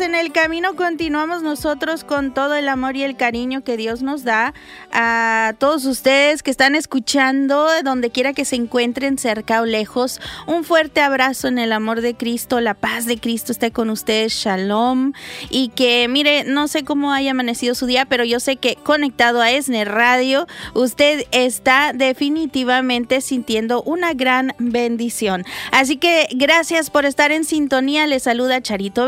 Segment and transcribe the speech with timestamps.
[0.00, 4.24] en el camino continuamos nosotros con todo el amor y el cariño que Dios nos
[4.24, 4.54] da
[4.90, 10.20] a todos ustedes que están escuchando, donde quiera que se encuentren, cerca o lejos.
[10.46, 14.32] Un fuerte abrazo en el amor de Cristo, la paz de Cristo esté con ustedes,
[14.32, 15.12] shalom.
[15.50, 19.40] Y que, mire, no sé cómo haya amanecido su día, pero yo sé que conectado
[19.42, 25.44] a ESNE Radio, usted está definitivamente sintiendo una gran bendición.
[25.70, 28.06] Así que gracias por estar en sintonía.
[28.06, 29.06] Le saluda Charito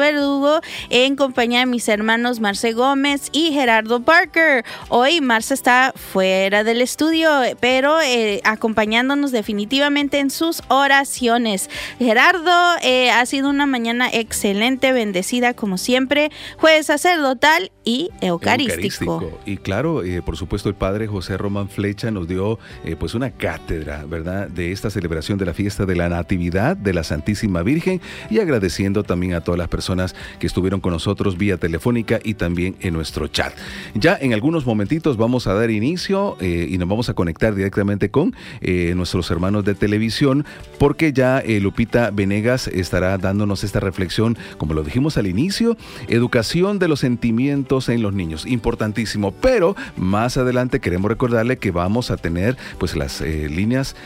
[0.90, 4.64] En compañía de mis hermanos Marce Gómez y Gerardo Parker.
[4.88, 11.70] Hoy Marce está fuera del estudio, pero eh, acompañándonos definitivamente en sus oraciones.
[11.98, 12.50] Gerardo,
[12.82, 19.38] eh, ha sido una mañana excelente, bendecida como siempre, jueves sacerdotal y eucarístico.
[19.46, 22.58] Y claro, eh, por supuesto, el padre José Román Flecha nos dio
[22.98, 27.04] pues una cátedra, ¿verdad?, de esta celebración de la fiesta de la Natividad de la
[27.04, 32.20] Santísima Virgen y agradeciendo también a todas las personas que estuvieron con nosotros vía telefónica
[32.22, 33.52] y también en nuestro chat.
[33.94, 38.10] Ya en algunos momentitos vamos a dar inicio eh, y nos vamos a conectar directamente
[38.10, 40.44] con eh, nuestros hermanos de televisión
[40.78, 45.76] porque ya eh, Lupita Venegas estará dándonos esta reflexión, como lo dijimos al inicio,
[46.08, 52.10] educación de los sentimientos en los niños, importantísimo, pero más adelante queremos recordarle que vamos
[52.10, 53.96] a tener pues las líneas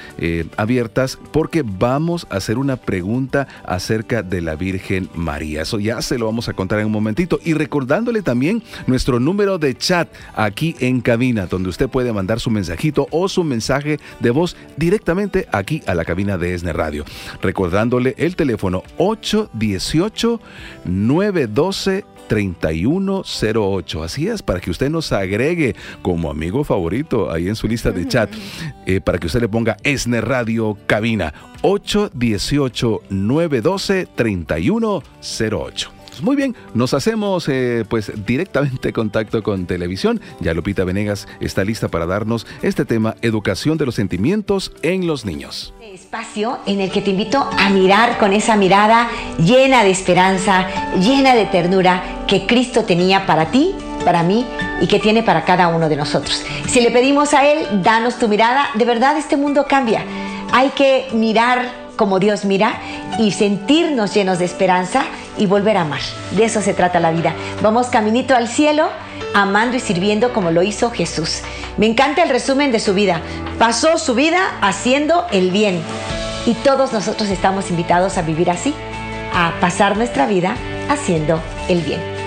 [0.57, 5.65] abiertas porque vamos a hacer una pregunta acerca de la Virgen María.
[6.09, 7.39] Se lo vamos a contar en un momentito.
[7.45, 12.51] Y recordándole también nuestro número de chat aquí en cabina, donde usted puede mandar su
[12.51, 17.05] mensajito o su mensaje de voz directamente aquí a la cabina de ESNE Radio.
[17.43, 20.41] Recordándole el teléfono 818
[20.85, 24.03] 912 3108.
[24.03, 28.07] Así es, para que usted nos agregue como amigo favorito ahí en su lista de
[28.07, 28.31] chat,
[28.87, 33.01] eh, para que usted le ponga ESNE Radio Cabina 818
[36.23, 36.23] 912 3108.
[36.23, 40.21] Muy bien, nos hacemos eh, pues directamente contacto con televisión.
[40.41, 45.25] Ya Lupita Venegas está lista para darnos este tema, educación de los sentimientos en los
[45.25, 45.75] niños.
[45.81, 49.09] Espacio en el que te invito a mirar con esa mirada
[49.39, 50.69] llena de esperanza,
[51.01, 53.75] llena de ternura que Cristo tenía para ti,
[54.05, 54.47] para mí
[54.81, 56.45] y que tiene para cada uno de nosotros.
[56.67, 60.05] Si le pedimos a Él, danos tu mirada, de verdad este mundo cambia.
[60.53, 62.81] Hay que mirar como Dios mira
[63.19, 65.05] y sentirnos llenos de esperanza
[65.39, 66.01] y volver a amar.
[66.33, 67.35] De eso se trata la vida.
[67.63, 68.89] Vamos caminito al cielo,
[69.35, 71.41] amando y sirviendo como lo hizo Jesús.
[71.77, 73.21] Me encanta el resumen de su vida.
[73.59, 75.81] Pasó su vida haciendo el bien.
[76.47, 78.75] Y todos nosotros estamos invitados a vivir así,
[79.35, 80.57] a pasar nuestra vida
[80.89, 82.19] haciendo el bien.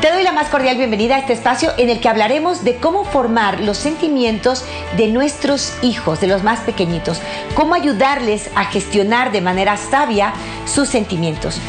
[0.00, 3.04] Te doy la más cordial bienvenida a este espacio en el que hablaremos de cómo
[3.04, 4.64] formar los sentimientos
[4.96, 7.20] de nuestros hijos, de los más pequeñitos,
[7.54, 10.32] cómo ayudarles a gestionar de manera sabia
[10.64, 11.60] sus sentimientos.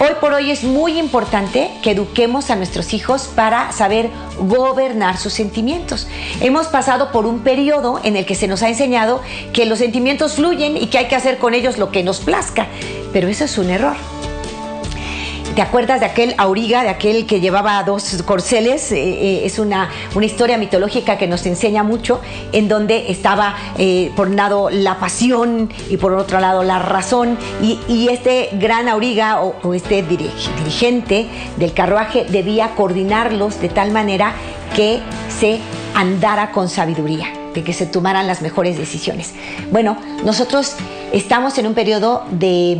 [0.00, 5.32] Hoy por hoy es muy importante que eduquemos a nuestros hijos para saber gobernar sus
[5.32, 6.06] sentimientos.
[6.40, 9.20] Hemos pasado por un periodo en el que se nos ha enseñado
[9.52, 12.68] que los sentimientos fluyen y que hay que hacer con ellos lo que nos plazca,
[13.12, 13.96] pero eso es un error.
[15.58, 18.92] ¿Te acuerdas de aquel auriga, de aquel que llevaba dos corceles?
[18.92, 22.20] Eh, eh, es una, una, historia mitológica que nos enseña mucho,
[22.52, 27.36] en donde estaba eh, por un lado la pasión y por otro lado la razón.
[27.60, 31.26] Y, este gran auriga o, este dirigente
[31.56, 34.34] del carruaje debía coordinarlos de tal manera
[34.76, 35.00] que
[35.40, 35.58] se
[35.96, 39.34] andara con sabiduría de que se tomaran las mejores decisiones.
[39.72, 40.76] Bueno, nosotros
[41.12, 42.78] estamos en un periodo de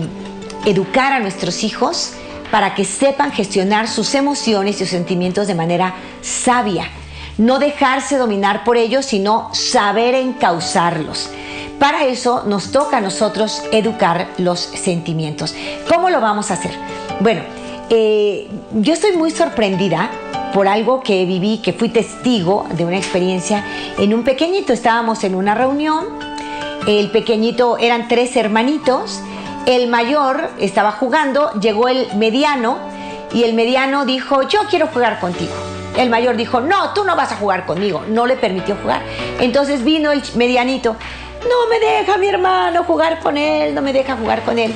[0.65, 2.13] educar a nuestros hijos
[2.51, 6.89] para que sepan gestionar sus emociones y sus sentimientos de manera sabia.
[7.37, 11.31] No dejarse dominar por ellos, sino saber encauzarlos.
[11.79, 15.55] Para eso nos toca a nosotros educar los sentimientos.
[15.89, 16.73] ¿Cómo lo vamos a hacer?
[17.21, 17.43] Bueno,
[17.91, 20.11] eh, yo estoy muy sorprendida
[20.53, 23.65] por algo que viví, que fui testigo de una experiencia
[23.97, 24.73] en un pequeñito.
[24.73, 26.07] Estábamos en una reunión,
[26.89, 29.21] el pequeñito eran tres hermanitos
[29.69, 32.79] el mayor estaba jugando, llegó el mediano
[33.35, 35.53] y el mediano dijo, yo quiero jugar contigo.
[35.99, 38.03] El mayor dijo, no, tú no vas a jugar conmigo.
[38.09, 39.03] No le permitió jugar.
[39.41, 40.97] Entonces vino el medianito,
[41.43, 44.73] no me deja mi hermano jugar con él, no me deja jugar con él.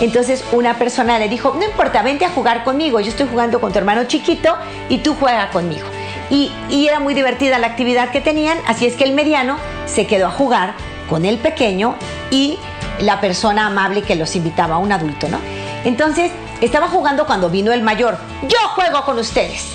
[0.00, 3.72] Entonces una persona le dijo, no importa, vente a jugar conmigo, yo estoy jugando con
[3.72, 4.56] tu hermano chiquito
[4.88, 5.88] y tú juega conmigo.
[6.30, 9.56] Y, y era muy divertida la actividad que tenían, así es que el mediano
[9.86, 10.74] se quedó a jugar
[11.08, 11.96] con el pequeño
[12.30, 12.58] y
[13.00, 15.38] la persona amable que los invitaba, un adulto, ¿no?
[15.84, 18.18] Entonces, estaba jugando cuando vino el mayor.
[18.48, 19.66] Yo juego con ustedes.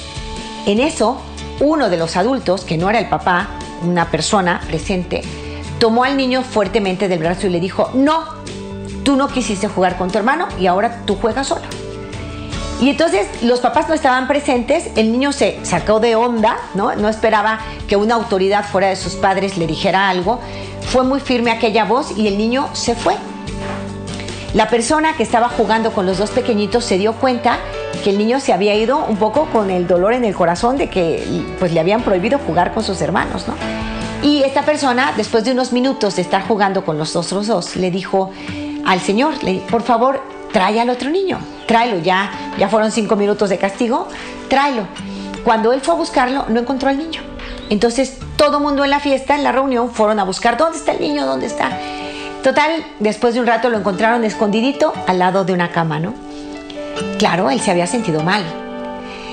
[0.66, 1.22] En eso,
[1.60, 3.50] uno de los adultos, que no era el papá,
[3.84, 5.22] una persona presente,
[5.80, 8.24] tomó al niño fuertemente del brazo y le dijo, no,
[9.04, 11.66] tú no quisiste jugar con tu hermano y ahora tú juegas solo.
[12.82, 16.96] Y entonces los papás no estaban presentes, el niño se sacó de onda, ¿no?
[16.96, 20.40] no esperaba que una autoridad fuera de sus padres le dijera algo,
[20.92, 23.16] fue muy firme aquella voz y el niño se fue.
[24.54, 27.60] La persona que estaba jugando con los dos pequeñitos se dio cuenta
[28.04, 30.90] que el niño se había ido un poco con el dolor en el corazón de
[30.90, 33.54] que pues le habían prohibido jugar con sus hermanos, ¿no?
[34.22, 37.90] Y esta persona, después de unos minutos de estar jugando con los otros dos, le
[37.90, 38.32] dijo
[38.86, 39.36] al señor,
[39.70, 40.22] por favor,
[40.52, 44.10] trae al otro niño, tráelo, ya, ya fueron cinco minutos de castigo,
[44.50, 44.84] tráelo.
[45.46, 47.31] Cuando él fue a buscarlo, no encontró al niño.
[47.72, 51.00] Entonces todo mundo en la fiesta, en la reunión, fueron a buscar, ¿dónde está el
[51.00, 51.26] niño?
[51.26, 51.72] ¿Dónde está?
[52.44, 56.14] Total, después de un rato lo encontraron escondidito al lado de una cama, ¿no?
[57.18, 58.44] Claro, él se había sentido mal.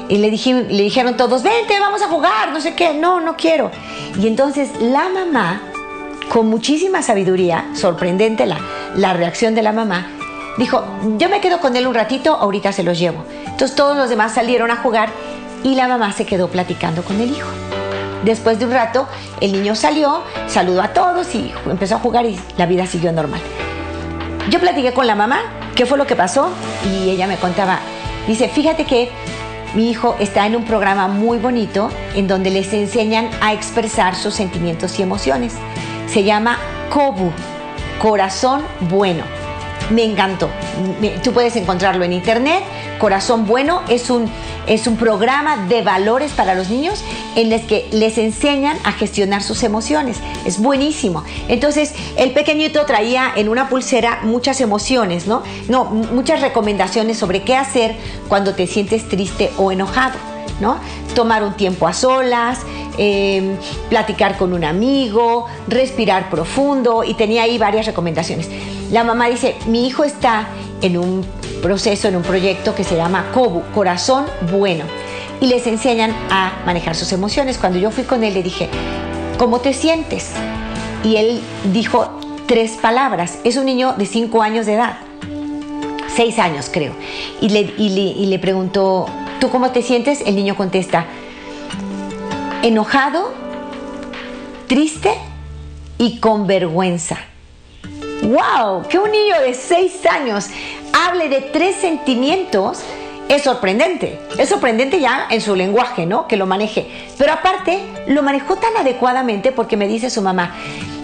[0.09, 3.73] Y le, le dijeron todos, vente, vamos a jugar, no sé qué, no, no quiero.
[4.17, 5.61] Y entonces la mamá,
[6.29, 8.59] con muchísima sabiduría, sorprendente la,
[8.95, 10.13] la reacción de la mamá,
[10.59, 10.85] dijo,
[11.19, 13.25] yo me quedo con él un ratito, ahorita se los llevo.
[13.47, 15.09] Entonces todos los demás salieron a jugar
[15.65, 17.49] y la mamá se quedó platicando con el hijo.
[18.25, 19.07] Después de un rato,
[19.41, 23.41] el niño salió, saludó a todos y empezó a jugar y la vida siguió normal.
[24.51, 25.41] Yo platiqué con la mamá,
[25.75, 26.51] qué fue lo que pasó
[26.91, 27.79] y ella me contaba,
[28.27, 29.11] dice, fíjate que
[29.75, 34.35] mi hijo está en un programa muy bonito en donde les enseñan a expresar sus
[34.35, 35.55] sentimientos y emociones.
[36.07, 36.59] Se llama
[36.91, 37.31] Kobu,
[38.01, 39.25] Corazón Bueno
[39.91, 40.51] me encantó.
[41.23, 42.63] Tú puedes encontrarlo en internet.
[42.99, 44.31] Corazón Bueno es un,
[44.69, 47.03] es un programa de valores para los niños
[47.37, 50.19] en los que les enseñan a gestionar sus emociones.
[50.45, 51.25] Es buenísimo.
[51.49, 55.43] Entonces, el pequeñito traía en una pulsera muchas emociones, ¿no?
[55.69, 57.97] No, muchas recomendaciones sobre qué hacer
[58.29, 60.19] cuando te sientes triste o enojado.
[60.61, 60.77] ¿no?
[61.15, 62.61] Tomar un tiempo a solas,
[62.97, 63.57] em,
[63.89, 68.49] platicar con un amigo, respirar profundo y tenía ahí varias recomendaciones.
[68.91, 70.49] La mamá dice, mi hijo está
[70.81, 71.25] en un
[71.59, 74.85] proceso, en un proyecto que se llama COBU, Corazón Bueno,
[75.41, 77.59] y les enseñan a manejar sus emociones.
[77.59, 78.69] Cuando yo fui con él le dije,
[79.39, 80.31] ¿cómo te sientes?
[81.05, 81.41] Y él
[81.73, 83.39] dijo tres palabras.
[83.45, 84.99] Es un niño de cinco años de edad,
[86.15, 86.93] seis años creo.
[87.41, 89.07] Y le, y le preguntó,
[89.41, 90.23] ¿tú cómo te sientes?
[90.27, 91.07] El niño contesta,
[92.63, 93.33] enojado,
[94.67, 95.13] triste
[95.99, 97.19] y con vergüenza.
[98.23, 98.83] ¡Wow!
[98.89, 100.49] Que un niño de 6 años
[101.07, 102.83] hable de tres sentimientos
[103.29, 104.19] es sorprendente.
[104.39, 106.27] Es sorprendente ya en su lenguaje, ¿no?
[106.27, 107.09] Que lo maneje.
[107.17, 110.55] Pero aparte, lo manejó tan adecuadamente porque me dice su mamá,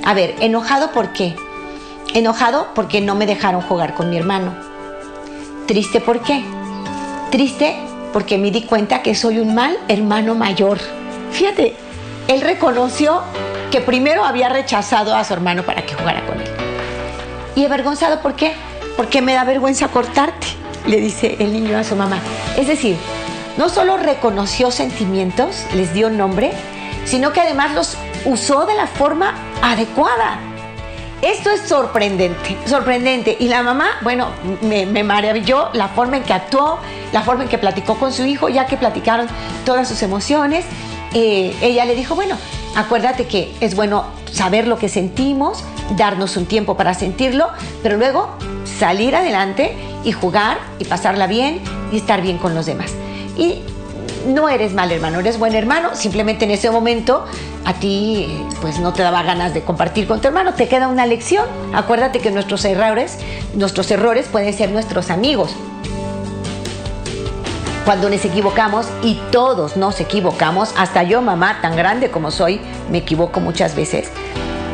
[0.05, 1.37] a ver, enojado por qué?
[2.14, 4.55] Enojado porque no me dejaron jugar con mi hermano.
[5.67, 6.43] Triste por qué?
[7.31, 7.76] Triste
[8.12, 10.79] porque me di cuenta que soy un mal hermano mayor.
[11.32, 11.75] Fíjate,
[12.29, 13.23] él reconoció
[13.70, 16.49] que primero había rechazado a su hermano para que jugara con él.
[17.56, 18.55] Y avergonzado, ¿por qué?
[18.96, 20.46] Porque me da vergüenza cortarte,
[20.87, 22.19] le dice el niño a su mamá.
[22.56, 22.96] Es decir,
[23.56, 26.52] no solo reconoció sentimientos, les dio nombre,
[27.04, 30.38] sino que además los usó de la forma adecuada.
[31.23, 33.37] Esto es sorprendente, sorprendente.
[33.38, 34.28] Y la mamá, bueno,
[34.61, 36.78] me, maravilló la forma en que actuó,
[37.12, 39.26] la forma en que platicó con su hijo, ya que platicaron
[39.64, 40.66] todas sus emociones.
[41.14, 42.37] Eh, ella le dijo, bueno,
[42.76, 45.64] acuérdate que es bueno saber lo que sentimos,
[45.97, 47.49] darnos un tiempo para sentirlo,
[47.83, 48.37] pero luego
[48.78, 51.61] salir adelante y jugar y pasarla bien
[51.93, 52.93] y estar bien con los demás.
[53.37, 53.62] Y
[54.26, 57.25] no eres mal hermano, eres buen hermano, simplemente en ese momento
[57.64, 61.07] a ti pues no te daba ganas de compartir con tu hermano, te queda una
[61.07, 61.47] lección.
[61.75, 63.19] Acuérdate que nuestros errores,
[63.54, 65.54] nuestros errores pueden ser nuestros amigos.
[67.85, 72.59] Cuando nos equivocamos, y todos nos equivocamos, hasta yo mamá, tan grande como soy,
[72.90, 74.11] me equivoco muchas veces,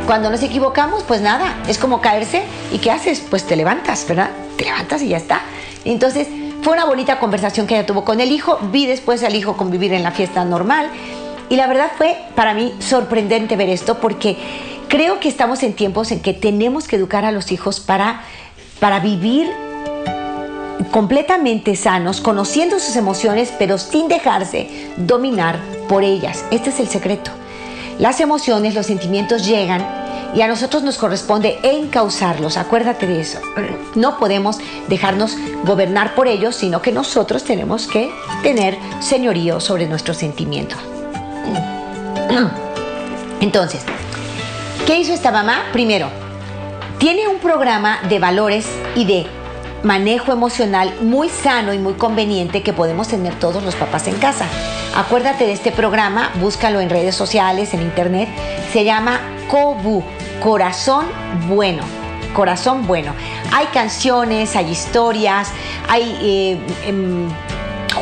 [0.06, 2.42] cuando nos equivocamos, pues nada, es como caerse
[2.72, 3.20] y ¿qué haces?
[3.20, 4.30] Pues te levantas, ¿verdad?
[4.56, 5.42] Te levantas y ya está.
[5.84, 6.28] Entonces,
[6.62, 9.92] fue una bonita conversación que ella tuvo con el hijo, vi después al hijo convivir
[9.92, 10.90] en la fiesta normal
[11.48, 14.36] y la verdad fue para mí sorprendente ver esto porque
[14.88, 18.22] creo que estamos en tiempos en que tenemos que educar a los hijos para,
[18.78, 19.48] para vivir
[20.90, 26.44] completamente sanos, conociendo sus emociones, pero sin dejarse dominar por ellas.
[26.50, 27.30] Este es el secreto.
[28.00, 29.86] Las emociones, los sentimientos llegan
[30.34, 32.56] y a nosotros nos corresponde encauzarlos.
[32.56, 33.40] Acuérdate de eso.
[33.94, 34.56] No podemos
[34.88, 38.10] dejarnos gobernar por ellos, sino que nosotros tenemos que
[38.42, 40.78] tener señorío sobre nuestros sentimientos.
[43.40, 43.82] Entonces,
[44.86, 45.64] ¿qué hizo esta mamá?
[45.74, 46.08] Primero,
[46.96, 49.26] tiene un programa de valores y de
[49.82, 54.46] manejo emocional muy sano y muy conveniente que podemos tener todos los papás en casa.
[54.94, 58.28] Acuérdate de este programa, búscalo en redes sociales, en internet.
[58.72, 60.02] Se llama Kobu,
[60.42, 61.06] Corazón
[61.48, 61.82] Bueno.
[62.34, 63.14] Corazón Bueno.
[63.52, 65.48] Hay canciones, hay historias,
[65.88, 67.28] hay eh, em,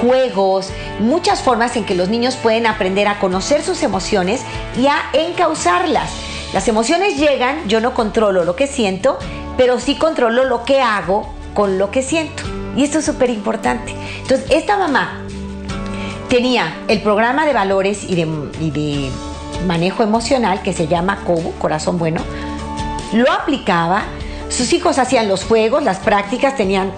[0.01, 4.43] juegos, muchas formas en que los niños pueden aprender a conocer sus emociones
[4.79, 6.11] y a encauzarlas.
[6.55, 9.19] Las emociones llegan, yo no controlo lo que siento,
[9.59, 12.43] pero sí controlo lo que hago con lo que siento.
[12.77, 13.95] Y esto es súper importante.
[14.23, 15.28] Entonces, esta mamá
[16.29, 19.11] tenía el programa de valores y de,
[19.67, 22.21] manejo emocional que se llama COBO, Corazón Bueno,
[23.13, 24.05] lo aplicaba,
[24.49, 26.93] sus hijos hacían los juegos, las prácticas, tenían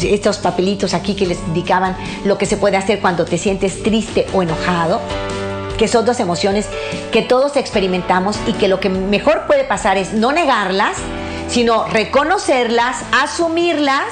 [0.00, 4.26] estos papelitos aquí que les indicaban lo que se puede hacer cuando te sientes triste
[4.32, 5.00] o enojado,
[5.78, 6.68] que son dos emociones
[7.12, 10.96] que todos experimentamos y que lo que mejor puede pasar es no negarlas,
[11.48, 14.06] sino reconocerlas, asumirlas,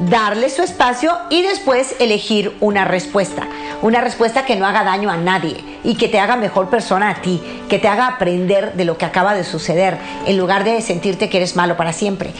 [0.00, 3.46] darle su espacio y después elegir una respuesta.
[3.82, 7.22] Una respuesta que no haga daño a nadie y que te haga mejor persona a
[7.22, 11.28] ti, que te haga aprender de lo que acaba de suceder, en lugar de sentirte
[11.28, 12.32] que eres malo para siempre.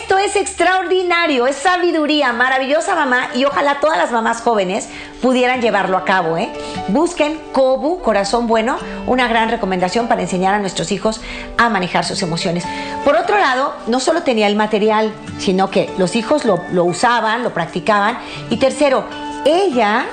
[0.00, 4.88] Esto es extraordinario, es sabiduría, maravillosa mamá y ojalá todas las mamás jóvenes
[5.20, 6.36] pudieran llevarlo a cabo.
[6.36, 6.50] ¿eh?
[6.86, 8.78] Busquen Kobu, Corazón Bueno,
[9.08, 11.20] una gran recomendación para enseñar a nuestros hijos
[11.56, 12.64] a manejar sus emociones.
[13.04, 17.52] Por otro lado, no solo tenía el material, sino que los hijos lo, usaban, lo
[17.52, 18.18] practicaban.
[18.50, 19.04] Y tercero,
[19.44, 20.06] ella,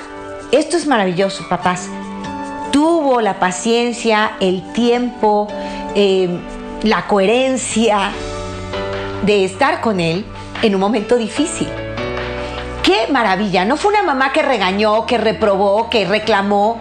[0.50, 1.88] esto es maravilloso, papás,
[2.72, 5.46] tuvo la paciencia, el tiempo,
[5.94, 6.28] eh,
[6.82, 8.10] la coherencia
[9.26, 10.24] de estar con él
[10.62, 11.68] en un momento difícil.
[12.82, 13.64] ¡Qué maravilla!
[13.64, 16.78] No fue una mamá que regañó, que reprobó, que reclamó.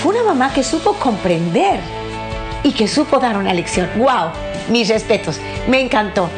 [0.00, 1.80] Fue una mamá que supo comprender
[2.62, 3.90] y que supo dar una lección.
[3.96, 4.30] ¡Wow!
[4.68, 5.40] Mis respetos.
[5.68, 6.30] Me encantó.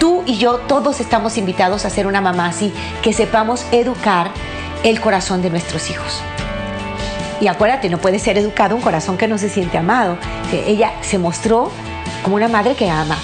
[0.00, 2.72] Tú y yo todos estamos invitados a ser una mamá así,
[3.02, 4.32] que sepamos educar
[4.82, 6.20] el corazón de nuestros hijos.
[7.40, 10.16] Y acuérdate, no puede ser educado un corazón que no se siente amado.
[10.52, 11.70] Ella se mostró
[12.24, 13.16] como una madre que ama,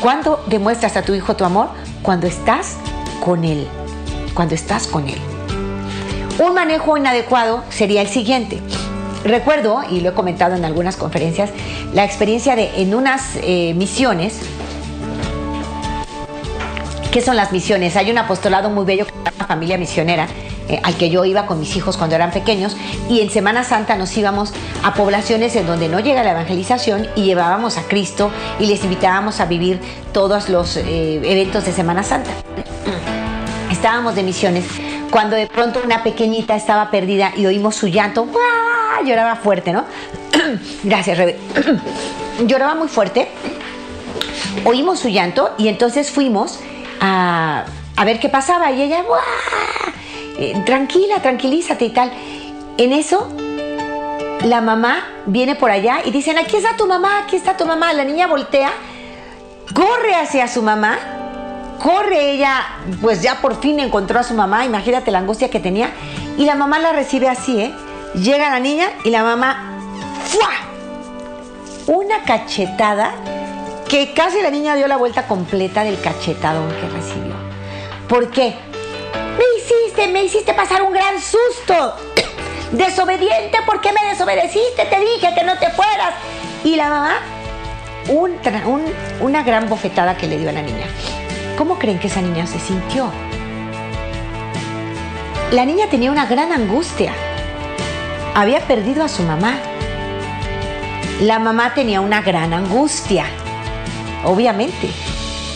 [0.00, 1.68] ¿Cuándo demuestras a tu hijo tu amor?
[2.02, 2.76] Cuando estás
[3.24, 3.66] con él.
[4.34, 5.18] Cuando estás con él.
[6.38, 8.60] Un manejo inadecuado sería el siguiente.
[9.24, 11.50] Recuerdo, y lo he comentado en algunas conferencias,
[11.94, 14.38] la experiencia de en unas eh, misiones.
[17.10, 17.96] ¿Qué son las misiones?
[17.96, 20.28] Hay un apostolado muy bello que se llama Familia Misionera,
[20.68, 22.76] eh, al que yo iba con mis hijos cuando eran pequeños
[23.08, 27.22] y en Semana Santa nos íbamos a poblaciones en donde no llega la evangelización y
[27.22, 29.80] llevábamos a Cristo y les invitábamos a vivir
[30.12, 32.30] todos los eh, eventos de Semana Santa.
[33.70, 34.64] Estábamos de misiones
[35.10, 38.26] cuando de pronto una pequeñita estaba perdida y oímos su llanto,
[39.04, 39.84] lloraba fuerte, ¿no?
[40.82, 41.38] Gracias, Rebe.
[42.46, 43.28] lloraba muy fuerte.
[44.64, 46.58] Oímos su llanto y entonces fuimos
[47.00, 49.04] a, a ver qué pasaba y ella,
[50.38, 52.12] eh, tranquila, tranquilízate y tal.
[52.78, 53.28] En eso,
[54.44, 57.92] la mamá viene por allá y dicen, aquí está tu mamá, aquí está tu mamá.
[57.92, 58.70] La niña voltea,
[59.74, 60.98] corre hacia su mamá,
[61.82, 62.64] corre ella,
[63.00, 65.90] pues ya por fin encontró a su mamá, imagínate la angustia que tenía,
[66.36, 67.74] y la mamá la recibe así, ¿eh?
[68.14, 69.78] Llega la niña y la mamá,
[70.24, 70.50] ¡fua!
[71.86, 73.12] Una cachetada
[73.88, 77.34] que casi la niña dio la vuelta completa del cachetadón que recibió.
[78.08, 78.56] ¿Por qué?
[79.66, 81.96] Hiciste, me hiciste pasar un gran susto.
[82.72, 84.84] Desobediente, ¿por qué me desobedeciste?
[84.84, 86.14] Te dije que no te fueras.
[86.62, 87.14] Y la mamá,
[89.20, 90.86] una gran bofetada que le dio a la niña.
[91.58, 93.10] ¿Cómo creen que esa niña se sintió?
[95.50, 97.12] La niña tenía una gran angustia.
[98.34, 99.58] Había perdido a su mamá.
[101.20, 103.24] La mamá tenía una gran angustia.
[104.24, 104.90] Obviamente,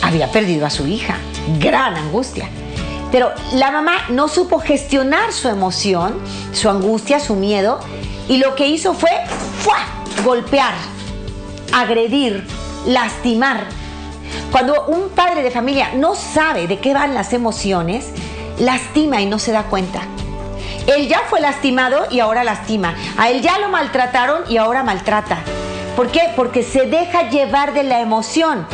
[0.03, 1.17] había perdido a su hija.
[1.61, 2.49] Gran angustia.
[3.13, 6.19] Pero la mamá no supo gestionar su emoción,
[6.53, 7.81] su angustia, su miedo,
[8.29, 9.11] y lo que hizo fue
[10.25, 10.75] golpear,
[11.73, 12.47] agredir,
[12.87, 13.65] lastimar.
[14.53, 18.07] Cuando un padre de familia no sabe de qué van las emociones,
[18.59, 20.03] lastima y no se da cuenta.
[20.87, 22.95] Él ya fue lastimado y ahora lastima.
[23.17, 25.39] A él ya lo maltrataron y ahora maltrata.
[25.97, 26.33] ¿Por qué?
[26.37, 28.67] Porque se deja llevar de la emoción.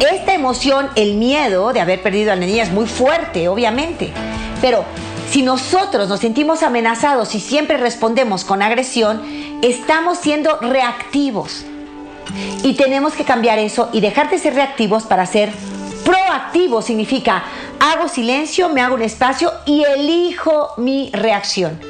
[0.00, 4.12] Esta emoción, el miedo de haber perdido a la niña es muy fuerte, obviamente.
[4.60, 4.84] Pero
[5.28, 9.20] si nosotros nos sentimos amenazados y siempre respondemos con agresión,
[9.60, 11.64] estamos siendo reactivos.
[12.62, 15.50] Y tenemos que cambiar eso y dejar de ser reactivos para ser
[16.04, 16.84] proactivos.
[16.84, 17.42] Significa,
[17.80, 21.80] hago silencio, me hago un espacio y elijo mi reacción.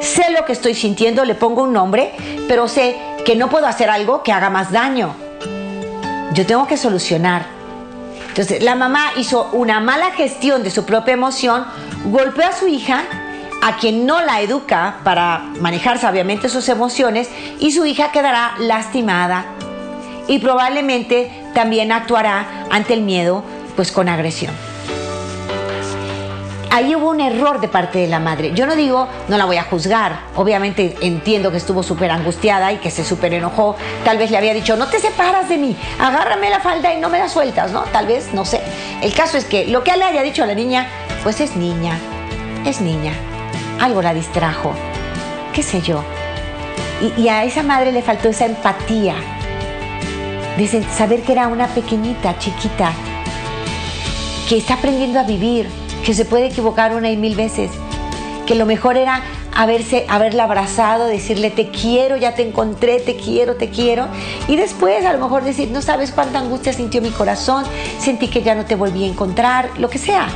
[0.00, 2.12] Sé lo que estoy sintiendo, le pongo un nombre,
[2.48, 5.27] pero sé que no puedo hacer algo que haga más daño.
[6.34, 7.46] Yo tengo que solucionar.
[8.28, 11.64] Entonces, la mamá hizo una mala gestión de su propia emoción,
[12.06, 13.04] golpeó a su hija,
[13.62, 19.46] a quien no la educa para manejar sabiamente sus emociones, y su hija quedará lastimada
[20.28, 23.42] y probablemente también actuará ante el miedo,
[23.74, 24.67] pues con agresión
[26.70, 28.52] ahí hubo un error de parte de la madre.
[28.54, 30.20] Yo no digo, no la voy a juzgar.
[30.36, 33.76] Obviamente entiendo que estuvo súper angustiada y que se súper enojó.
[34.04, 37.08] Tal vez le había dicho, no te separas de mí, agárrame la falda y no
[37.08, 37.82] me la sueltas, ¿no?
[37.84, 38.60] Tal vez, no sé.
[39.02, 40.86] El caso es que lo que le haya dicho a la niña,
[41.22, 41.98] pues es niña,
[42.64, 43.12] es niña.
[43.80, 44.72] Algo la distrajo,
[45.52, 46.02] qué sé yo.
[47.16, 49.14] Y, a esa madre le faltó esa empatía.
[50.96, 52.90] Saber que era una pequeñita, chiquita,
[54.48, 55.68] que está aprendiendo a vivir,
[56.04, 57.70] que se puede equivocar una y mil veces,
[58.46, 59.22] que lo mejor era
[59.54, 64.06] haberse, haberla abrazado, decirle te quiero, ya te encontré, te quiero, te quiero,
[64.46, 67.64] y después a lo mejor decir, no sabes cuánta angustia sintió mi corazón,
[67.98, 70.28] sentí que ya no te volví a encontrar, lo que sea.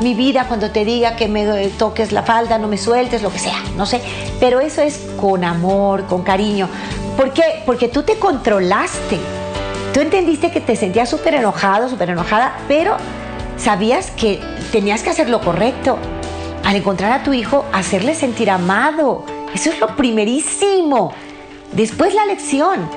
[0.00, 1.44] Mi vida cuando te diga que me
[1.78, 4.00] toques la falda, no me sueltes, lo que sea, no sé.
[4.40, 6.68] Pero eso es con amor, con cariño.
[7.16, 7.62] ¿Por qué?
[7.66, 9.18] Porque tú te controlaste.
[9.92, 12.96] Tú entendiste que te sentías súper enojado, súper enojada, pero
[13.60, 14.40] sabías que
[14.72, 15.98] tenías que hacer lo correcto.
[16.64, 19.24] Al encontrar a tu hijo, hacerle sentir amado.
[19.54, 21.12] Eso es lo primerísimo.
[21.72, 22.88] Después la lección.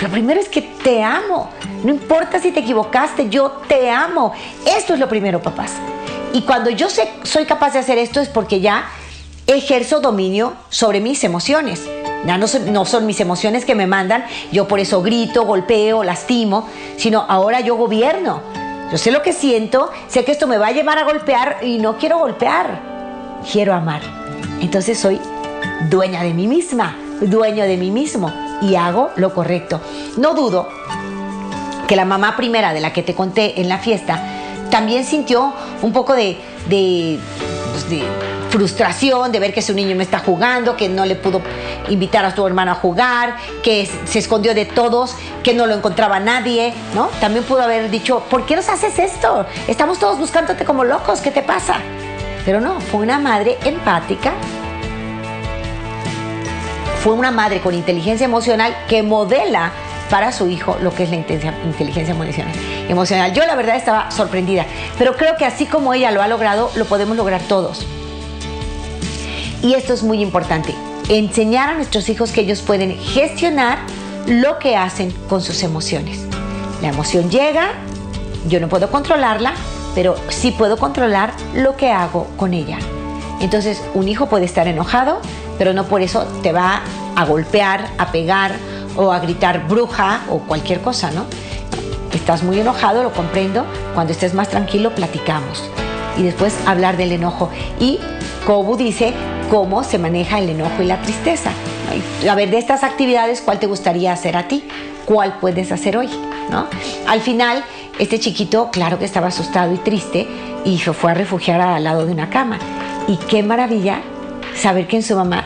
[0.00, 1.50] Lo primero es que te amo.
[1.82, 4.32] No importa si te equivocaste, yo te amo.
[4.66, 5.72] Esto es lo primero, papás.
[6.32, 8.84] Y cuando yo sé, soy capaz de hacer esto es porque ya
[9.46, 11.82] ejerzo dominio sobre mis emociones.
[12.26, 16.02] Ya no son, no son mis emociones que me mandan, yo por eso grito, golpeo,
[16.02, 18.65] lastimo, sino ahora yo gobierno.
[18.90, 21.78] Yo sé lo que siento, sé que esto me va a llevar a golpear y
[21.78, 22.80] no quiero golpear,
[23.50, 24.00] quiero amar.
[24.60, 25.20] Entonces soy
[25.90, 29.80] dueña de mí misma, dueño de mí mismo y hago lo correcto.
[30.16, 30.68] No dudo
[31.88, 34.22] que la mamá primera de la que te conté en la fiesta
[34.70, 37.18] también sintió un poco de, de,
[37.72, 38.04] pues, de
[38.50, 41.42] frustración de ver que su niño no está jugando, que no le pudo
[41.88, 46.20] invitar a su hermano a jugar, que se escondió de todos, que no lo encontraba
[46.20, 47.08] nadie, ¿no?
[47.20, 49.46] También pudo haber dicho, ¿por qué nos haces esto?
[49.68, 51.76] Estamos todos buscándote como locos, ¿qué te pasa?
[52.44, 54.32] Pero no, fue una madre empática,
[57.02, 59.72] fue una madre con inteligencia emocional que modela
[60.10, 62.52] para su hijo lo que es la inteligencia emocional.
[62.88, 63.32] emocional.
[63.32, 64.66] Yo la verdad estaba sorprendida,
[64.98, 67.86] pero creo que así como ella lo ha logrado, lo podemos lograr todos.
[69.66, 70.72] Y esto es muy importante,
[71.08, 73.78] enseñar a nuestros hijos que ellos pueden gestionar
[74.28, 76.20] lo que hacen con sus emociones.
[76.82, 77.70] La emoción llega,
[78.46, 79.54] yo no puedo controlarla,
[79.92, 82.78] pero sí puedo controlar lo que hago con ella.
[83.40, 85.20] Entonces, un hijo puede estar enojado,
[85.58, 86.82] pero no por eso te va
[87.16, 88.52] a golpear, a pegar
[88.94, 91.24] o a gritar bruja o cualquier cosa, ¿no?
[92.12, 93.66] Estás muy enojado, lo comprendo.
[93.94, 95.68] Cuando estés más tranquilo, platicamos.
[96.16, 97.50] Y después hablar del enojo.
[97.80, 97.98] Y
[98.46, 99.12] Kobu dice,
[99.50, 101.50] cómo se maneja el enojo y la tristeza.
[102.28, 104.64] A ver, de estas actividades, ¿cuál te gustaría hacer a ti?
[105.04, 106.08] ¿Cuál puedes hacer hoy?
[106.50, 106.66] ¿No?
[107.06, 107.64] Al final,
[107.98, 110.26] este chiquito, claro que estaba asustado y triste
[110.64, 112.58] y se fue a refugiar al lado de una cama.
[113.06, 114.00] Y qué maravilla
[114.56, 115.44] saber que en su mamá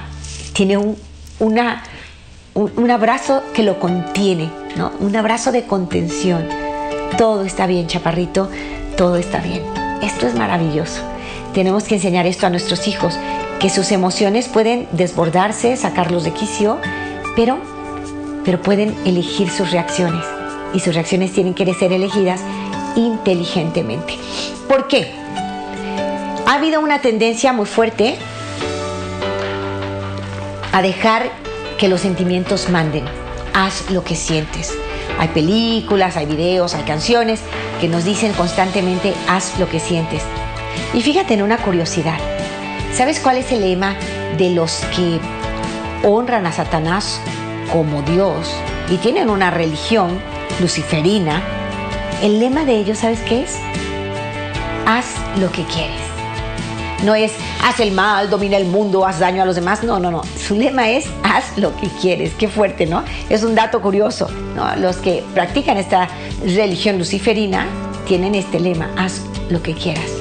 [0.54, 0.96] tiene un,
[1.38, 1.82] una,
[2.54, 4.92] un, abrazo que lo contiene, ¿no?
[5.00, 6.48] Un abrazo de contención.
[7.18, 8.48] Todo está bien, chaparrito,
[8.96, 9.62] todo está bien.
[10.02, 11.02] Esto es maravilloso.
[11.52, 13.18] Tenemos que enseñar esto a nuestros hijos
[13.60, 16.78] que sus emociones pueden desbordarse, sacarlos de quicio,
[17.36, 17.58] pero,
[18.44, 20.24] pero pueden elegir sus reacciones
[20.72, 22.40] y sus reacciones tienen que ser elegidas
[22.96, 24.14] inteligentemente.
[24.66, 25.12] ¿Por qué?
[26.46, 28.16] Ha habido una tendencia muy fuerte
[30.72, 31.30] a dejar
[31.78, 33.04] que los sentimientos manden.
[33.52, 34.74] Haz lo que sientes.
[35.18, 37.40] Hay películas, hay videos, hay canciones
[37.80, 40.22] que nos dicen constantemente haz lo que sientes.
[40.94, 42.18] Y fíjate en una curiosidad.
[42.92, 43.96] ¿Sabes cuál es el lema
[44.36, 45.20] de los que
[46.06, 47.20] honran a Satanás
[47.72, 48.52] como Dios
[48.90, 50.20] y tienen una religión
[50.60, 51.42] luciferina?
[52.22, 53.56] El lema de ellos, ¿sabes qué es?
[54.86, 55.06] Haz
[55.38, 56.00] lo que quieres.
[57.04, 57.32] No es
[57.64, 59.82] haz el mal, domina el mundo, haz daño a los demás.
[59.82, 60.22] No, no, no.
[60.36, 62.32] Su lema es haz lo que quieres.
[62.34, 63.04] Qué fuerte, ¿no?
[63.30, 64.28] Es un dato curioso.
[64.78, 66.08] Los que practican esta
[66.42, 67.66] religión luciferina
[68.06, 70.19] tienen este lema, haz lo que quieras.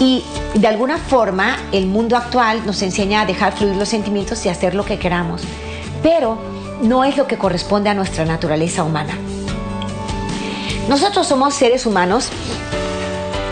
[0.00, 4.48] Y de alguna forma el mundo actual nos enseña a dejar fluir los sentimientos y
[4.48, 5.42] hacer lo que queramos.
[6.02, 6.38] Pero
[6.82, 9.14] no es lo que corresponde a nuestra naturaleza humana.
[10.88, 12.30] Nosotros somos seres humanos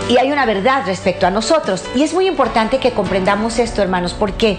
[0.09, 1.85] y hay una verdad respecto a nosotros.
[1.95, 4.15] Y es muy importante que comprendamos esto, hermanos.
[4.15, 4.59] ¿Por qué?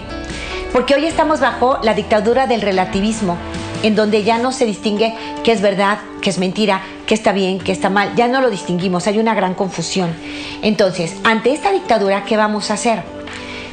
[0.72, 3.38] Porque hoy estamos bajo la dictadura del relativismo,
[3.82, 7.58] en donde ya no se distingue qué es verdad, qué es mentira, qué está bien,
[7.58, 8.14] qué está mal.
[8.14, 10.14] Ya no lo distinguimos, hay una gran confusión.
[10.62, 13.02] Entonces, ante esta dictadura, ¿qué vamos a hacer?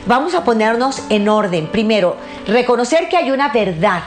[0.08, 1.68] Vamos a ponernos en orden.
[1.68, 2.16] Primero,
[2.48, 4.04] reconocer que hay una verdad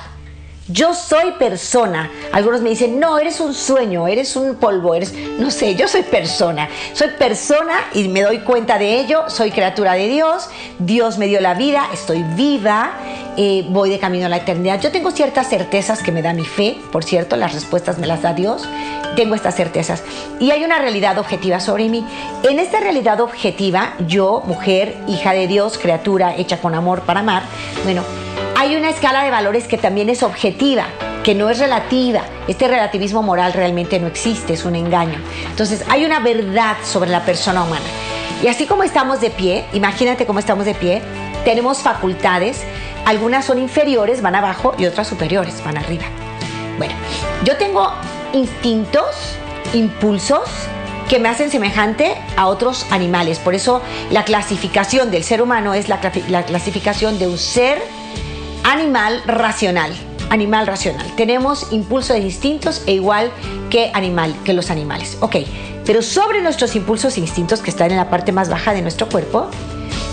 [0.69, 2.11] yo soy persona.
[2.33, 6.03] Algunos me dicen, no, eres un sueño, eres un polvo, eres, no sé, yo soy
[6.03, 6.69] persona.
[6.93, 11.41] Soy persona y me doy cuenta de ello, soy criatura de Dios, Dios me dio
[11.41, 12.93] la vida, estoy viva,
[13.37, 14.81] eh, voy de camino a la eternidad.
[14.81, 18.23] Yo tengo ciertas certezas que me da mi fe, por cierto, las respuestas me las
[18.23, 18.69] da Dios.
[19.17, 20.03] Tengo estas certezas.
[20.39, 22.05] Y hay una realidad objetiva sobre mí.
[22.43, 27.43] En esta realidad objetiva, yo, mujer, hija de Dios, criatura hecha con amor para amar,
[27.85, 28.03] bueno,
[28.59, 30.87] hay una escala de valores que también es objetiva,
[31.23, 32.23] que no es relativa.
[32.49, 35.21] Este relativismo moral realmente no existe, es un engaño.
[35.49, 37.87] Entonces, hay una verdad sobre la persona humana.
[38.43, 41.03] Y así como estamos de pie, imagínate cómo estamos de pie,
[41.45, 42.65] tenemos facultades,
[43.05, 46.07] algunas son inferiores, van abajo, y otras superiores, van arriba.
[46.79, 46.95] Bueno,
[47.45, 47.93] yo tengo
[48.33, 49.37] instintos,
[49.73, 50.49] impulsos,
[51.09, 53.39] que me hacen semejante a otros animales.
[53.39, 57.81] Por eso la clasificación del ser humano es la, la clasificación de un ser
[58.69, 59.91] animal racional.
[60.29, 61.07] Animal racional.
[61.17, 63.31] Tenemos impulsos distintos e igual
[63.71, 65.17] que animal, que los animales.
[65.21, 65.37] Ok,
[65.87, 69.09] pero sobre nuestros impulsos e instintos que están en la parte más baja de nuestro
[69.09, 69.47] cuerpo,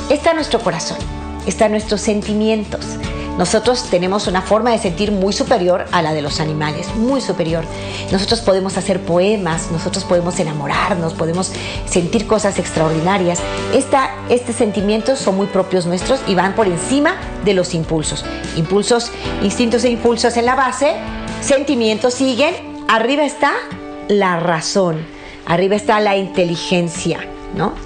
[0.10, 0.98] está nuestro corazón,
[1.46, 2.98] están nuestros sentimientos,
[3.38, 7.65] nosotros tenemos una forma de sentir muy superior a la de los animales, muy superior.
[8.12, 11.52] Nosotros podemos hacer poemas, nosotros podemos enamorarnos, podemos
[11.86, 13.39] sentir cosas extraordinarias.
[13.74, 18.24] Estos sentimientos son muy propios nuestros y van por encima de los impulsos.
[18.56, 19.12] Impulsos,
[19.43, 20.93] instintos e impulsos en la base,
[21.41, 23.52] sentimientos siguen, arriba está
[24.08, 25.06] la razón,
[25.45, 27.35] arriba está la inteligencia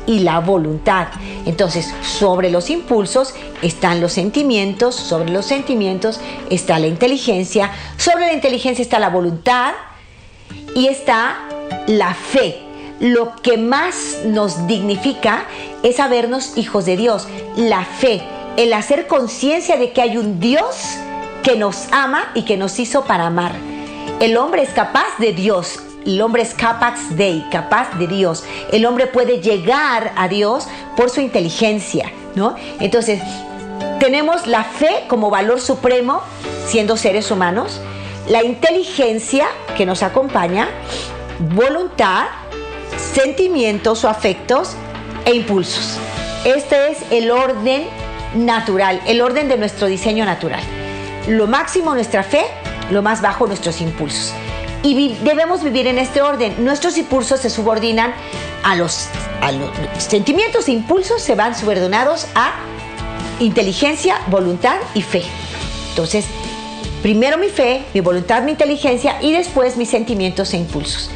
[0.06, 1.08] y la voluntad.
[1.46, 8.34] Entonces, sobre los impulsos están los sentimientos, sobre los sentimientos está la inteligencia, sobre la
[8.34, 9.74] inteligencia está la voluntad
[10.76, 11.38] y está
[11.88, 12.60] la fe.
[13.00, 15.46] Lo que más nos dignifica
[15.84, 18.22] es sabernos hijos de Dios, la fe,
[18.58, 20.76] el hacer conciencia de que hay un Dios
[21.44, 23.54] que nos ama y que nos hizo para amar.
[24.20, 28.44] El hombre es capaz de Dios, el hombre es capax dei, capaz de Dios.
[28.72, 32.56] El hombre puede llegar a Dios por su inteligencia, ¿no?
[32.80, 33.22] Entonces,
[34.00, 36.22] tenemos la fe como valor supremo,
[36.68, 37.82] siendo seres humanos,
[38.28, 40.70] la inteligencia que nos acompaña,
[41.54, 42.28] voluntad,
[43.14, 44.76] sentimientos o afectos
[45.26, 45.98] e impulsos.
[46.46, 47.88] Este es el orden
[48.36, 50.62] natural, el orden de nuestro diseño natural.
[51.28, 52.46] Lo máximo nuestra fe,
[52.92, 54.34] lo más bajo nuestros impulsos
[54.84, 56.64] y debemos vivir en este orden.
[56.64, 58.14] Nuestros impulsos se subordinan
[58.64, 59.08] a los,
[59.42, 62.54] a los sentimientos e impulsos se van subordinados a
[63.40, 65.24] inteligencia, voluntad y fe.
[65.90, 66.26] Entonces,
[67.02, 71.10] primero mi fe, mi voluntad, mi inteligencia y después mis sentimientos e impulsos.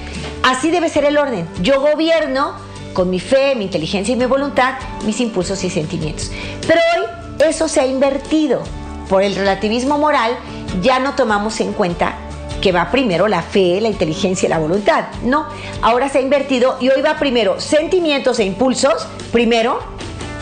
[0.43, 1.47] Así debe ser el orden.
[1.61, 2.55] Yo gobierno
[2.93, 6.31] con mi fe, mi inteligencia y mi voluntad, mis impulsos y sentimientos.
[6.67, 8.61] Pero hoy eso se ha invertido.
[9.09, 10.37] Por el relativismo moral
[10.81, 12.15] ya no tomamos en cuenta
[12.63, 15.07] que va primero la fe, la inteligencia y la voluntad.
[15.25, 15.45] No,
[15.81, 19.81] ahora se ha invertido y hoy va primero sentimientos e impulsos, primero,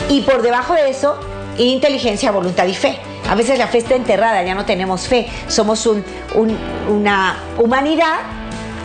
[0.08, 1.18] y por debajo de eso,
[1.58, 2.96] inteligencia, voluntad y fe.
[3.28, 5.26] A veces la fe está enterrada, ya no tenemos fe.
[5.48, 5.88] Somos
[6.88, 8.20] una humanidad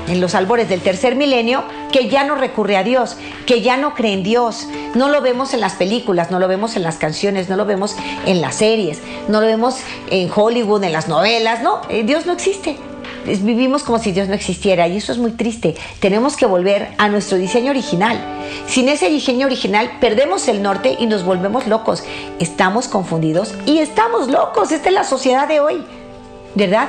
[0.07, 3.93] en los albores del tercer milenio que ya no recurre a Dios, que ya no
[3.93, 4.67] cree en Dios.
[4.95, 7.95] No lo vemos en las películas, no lo vemos en las canciones, no lo vemos
[8.25, 9.75] en las series, no lo vemos
[10.09, 11.61] en Hollywood, en las novelas.
[11.61, 12.77] No, eh, Dios no existe
[13.43, 15.75] vivimos como si Dios no existiera y eso es muy triste.
[15.99, 18.17] Tenemos que volver a nuestro diseño original.
[18.67, 22.03] Sin ese diseño original perdemos el norte y nos volvemos locos.
[22.39, 24.71] Estamos confundidos y estamos locos.
[24.71, 25.83] Esta es la sociedad de hoy.
[26.55, 26.87] ¿Verdad?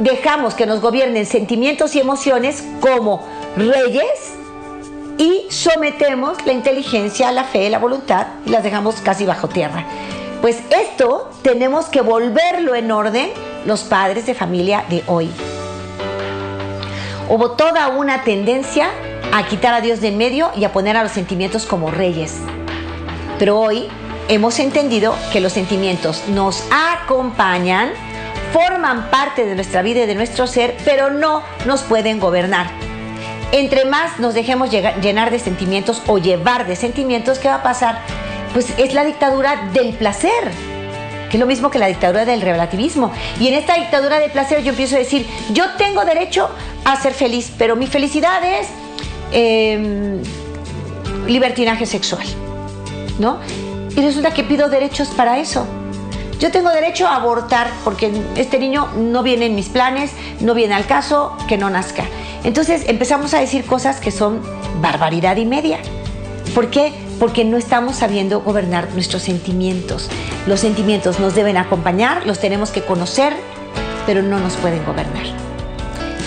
[0.00, 3.22] Dejamos que nos gobiernen sentimientos y emociones como
[3.56, 4.32] reyes
[5.18, 9.84] y sometemos la inteligencia, la fe, la voluntad y las dejamos casi bajo tierra.
[10.40, 13.30] Pues esto tenemos que volverlo en orden
[13.66, 15.30] los padres de familia de hoy
[17.28, 18.88] hubo toda una tendencia
[19.32, 22.38] a quitar a Dios de en medio y a poner a los sentimientos como reyes.
[23.38, 23.88] Pero hoy
[24.28, 27.90] hemos entendido que los sentimientos nos acompañan,
[28.52, 32.68] forman parte de nuestra vida y de nuestro ser, pero no nos pueden gobernar.
[33.52, 37.98] Entre más nos dejemos llenar de sentimientos o llevar de sentimientos, ¿qué va a pasar?
[38.52, 40.73] Pues es la dictadura del placer.
[41.34, 43.12] Es lo mismo que la dictadura del relativismo.
[43.40, 46.48] Y en esta dictadura de placer yo empiezo a decir, yo tengo derecho
[46.84, 48.68] a ser feliz, pero mi felicidad es
[49.32, 50.22] em,
[51.26, 52.26] libertinaje sexual,
[53.18, 53.38] ¿no?
[53.96, 55.66] Y resulta que pido derechos para eso.
[56.38, 60.74] Yo tengo derecho a abortar porque este niño no viene en mis planes, no viene
[60.74, 62.04] al caso, que no nazca.
[62.44, 64.42] Entonces empezamos a decir cosas que son
[64.80, 65.78] barbaridad y media.
[66.54, 66.92] ¿Por qué?
[67.18, 70.08] Porque no estamos sabiendo gobernar nuestros sentimientos.
[70.46, 73.34] Los sentimientos nos deben acompañar, los tenemos que conocer,
[74.06, 75.24] pero no nos pueden gobernar.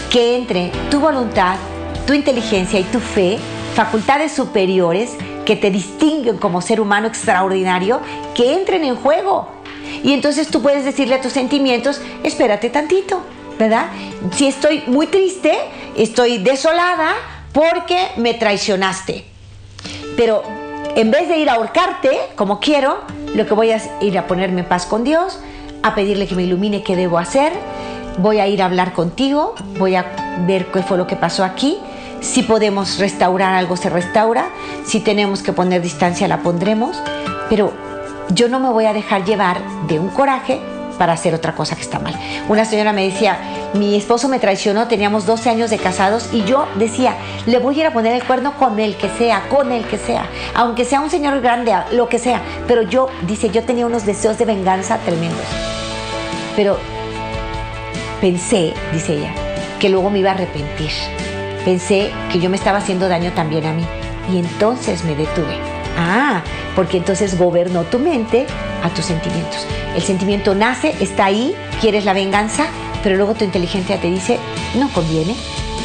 [0.10, 1.58] Que entre tu voluntad,
[2.06, 3.38] tu inteligencia y tu fe,
[3.76, 5.12] facultades superiores
[5.45, 8.02] que te distinguen como ser humano extraordinario,
[8.34, 9.58] que entren en juego
[10.04, 13.21] y entonces tú puedes decirle a tus sentimientos, espérate tantito,
[13.58, 13.88] ¿verdad?
[14.36, 15.54] Si estoy muy triste,
[15.95, 17.15] estoy desolada
[17.54, 19.26] porque me traicionaste.
[20.15, 20.43] Pero
[20.98, 22.98] en vez de ir a ahorcarte, como quiero,
[23.36, 25.40] lo que voy a ir a ponerme en paz con Dios,
[25.84, 27.54] a pedirle que me ilumine qué debo hacer,
[28.18, 30.08] voy a ir a hablar contigo, voy a
[30.48, 31.78] ver qué fue lo que pasó aquí,
[32.20, 34.50] si podemos restaurar algo se restaura,
[34.88, 37.00] si tenemos que poner distancia la pondremos,
[37.48, 37.74] pero
[38.34, 40.60] yo no me voy a dejar llevar de un coraje
[40.98, 42.16] para hacer otra cosa que está mal.
[42.48, 43.38] Una señora me decía,
[43.74, 47.80] mi esposo me traicionó, teníamos 12 años de casados y yo decía, le voy a
[47.80, 51.02] ir a poner el cuerno con el que sea, con el que sea, aunque sea
[51.02, 52.42] un señor grande, lo que sea.
[52.68, 55.46] Pero yo, dice, yo tenía unos deseos de venganza tremendos.
[56.56, 56.78] Pero
[58.22, 59.34] pensé, dice ella,
[59.80, 60.92] que luego me iba a arrepentir.
[61.64, 63.86] Pensé que yo me estaba haciendo daño también a mí
[64.32, 65.77] y entonces me detuve.
[65.98, 66.44] Ah,
[66.76, 68.46] porque entonces gobernó tu mente
[68.84, 69.66] a tus sentimientos.
[69.96, 72.68] El sentimiento nace, está ahí, quieres la venganza,
[73.04, 74.38] pero luego tu inteligencia te dice,
[74.76, 75.36] no conviene,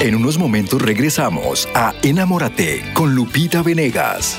[0.00, 4.38] En unos momentos regresamos a Enamórate con Lupita Venegas.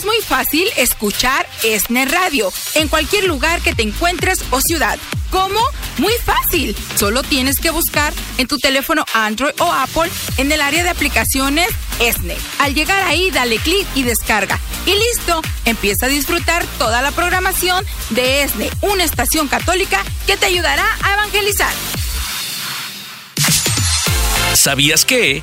[0.00, 4.98] Es muy fácil escuchar ESNE Radio en cualquier lugar que te encuentres o ciudad.
[5.30, 5.60] ¿Cómo?
[5.98, 6.74] Muy fácil.
[6.96, 11.68] Solo tienes que buscar en tu teléfono Android o Apple en el área de aplicaciones
[11.98, 12.34] ESNE.
[12.60, 14.58] Al llegar ahí, dale clic y descarga.
[14.86, 20.46] Y listo, empieza a disfrutar toda la programación de ESNE, una estación católica que te
[20.46, 21.72] ayudará a evangelizar.
[24.54, 25.42] ¿Sabías que?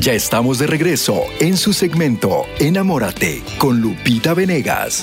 [0.00, 5.02] Ya estamos de regreso en su segmento Enamórate con Lupita Venegas.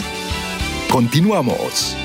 [0.90, 1.96] Continuamos.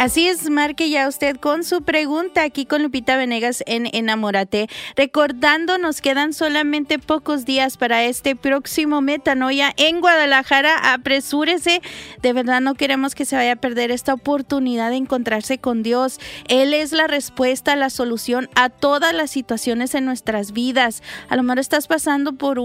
[0.00, 4.66] Así es, marque ya usted con su pregunta aquí con Lupita Venegas en Enamórate.
[4.96, 10.94] Recordando, nos quedan solamente pocos días para este próximo Metanoia en Guadalajara.
[10.94, 11.82] Apresúrese,
[12.22, 16.18] de verdad no queremos que se vaya a perder esta oportunidad de encontrarse con Dios.
[16.48, 21.02] Él es la respuesta, la solución a todas las situaciones en nuestras vidas.
[21.28, 22.58] A lo mejor estás pasando por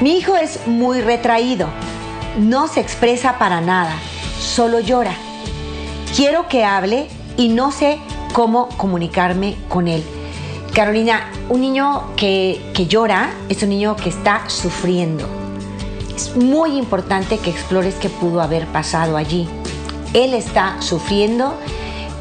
[0.00, 1.68] mi hijo es muy retraído,
[2.38, 3.94] no se expresa para nada,
[4.38, 5.14] solo llora.
[6.14, 7.98] Quiero que hable y no sé
[8.32, 10.04] cómo comunicarme con él.
[10.74, 15.45] Carolina, un niño que, que llora es un niño que está sufriendo
[16.16, 19.46] es muy importante que explores qué pudo haber pasado allí.
[20.14, 21.54] Él está sufriendo,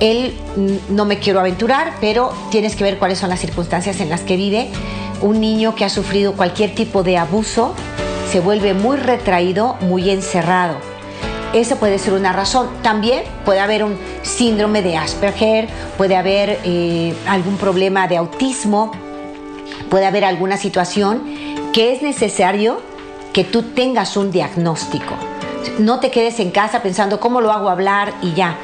[0.02, 4.10] él mm, no me quiero aventurar, pero tienes que ver cuáles son las circunstancias en
[4.10, 4.70] las que vive.
[5.22, 7.74] Un niño que ha sufrido cualquier tipo de abuso
[8.30, 10.76] se vuelve muy retraído, muy encerrado.
[11.54, 12.68] Esa puede ser una razón.
[12.82, 18.92] También puede haber un síndrome de Asperger, puede haber eh, algún problema de autismo,
[19.90, 21.24] puede haber alguna situación
[21.72, 22.82] que es necesario
[23.36, 25.14] que tú tengas un diagnóstico.
[25.78, 28.56] No te quedes en casa pensando cómo lo hago hablar y ya.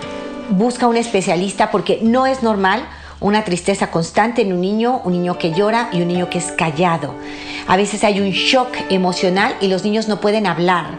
[0.47, 2.87] Busca un especialista porque no es normal
[3.21, 6.51] una tristeza constante en un niño, un niño que llora y un niño que es
[6.51, 7.13] callado.
[7.67, 10.97] A veces hay un shock emocional y los niños no pueden hablar.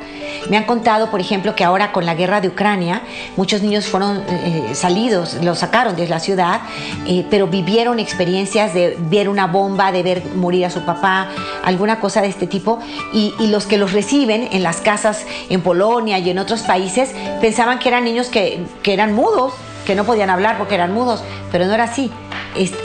[0.48, 3.02] Me han contado, por ejemplo, que ahora con la guerra de Ucrania,
[3.36, 6.60] muchos niños fueron eh, salidos, los sacaron de la ciudad,
[7.06, 11.28] eh, pero vivieron experiencias de ver una bomba, de ver morir a su papá,
[11.64, 12.78] alguna cosa de este tipo,
[13.12, 17.80] y, los que los reciben en las casas en Polonia y en otros países pensaban
[17.80, 21.74] que eran niños que eran mudos, que no podían hablar porque eran mudos, pero no
[21.74, 22.10] era así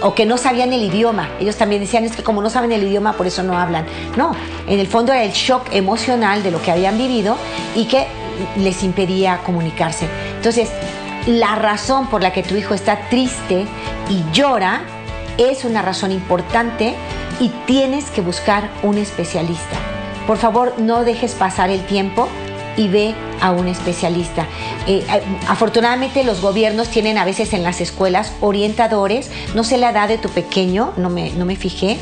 [0.01, 1.29] o que no sabían el idioma.
[1.39, 3.85] Ellos también decían, es que como no saben el idioma, por eso no hablan.
[4.15, 4.31] No,
[4.67, 7.37] en el fondo era el shock emocional de lo que habían vivido
[7.75, 8.07] y que
[8.57, 10.07] les impedía comunicarse.
[10.35, 10.69] Entonces,
[11.25, 13.65] la razón por la que tu hijo está triste
[14.09, 14.81] y llora
[15.37, 16.95] es una razón importante
[17.39, 19.77] y tienes que buscar un especialista.
[20.25, 22.27] Por favor, no dejes pasar el tiempo
[22.77, 24.47] y ve a un especialista.
[24.87, 25.05] Eh,
[25.47, 30.17] afortunadamente los gobiernos tienen a veces en las escuelas orientadores, no sé la edad de
[30.17, 31.97] tu pequeño, no me, no me fijé,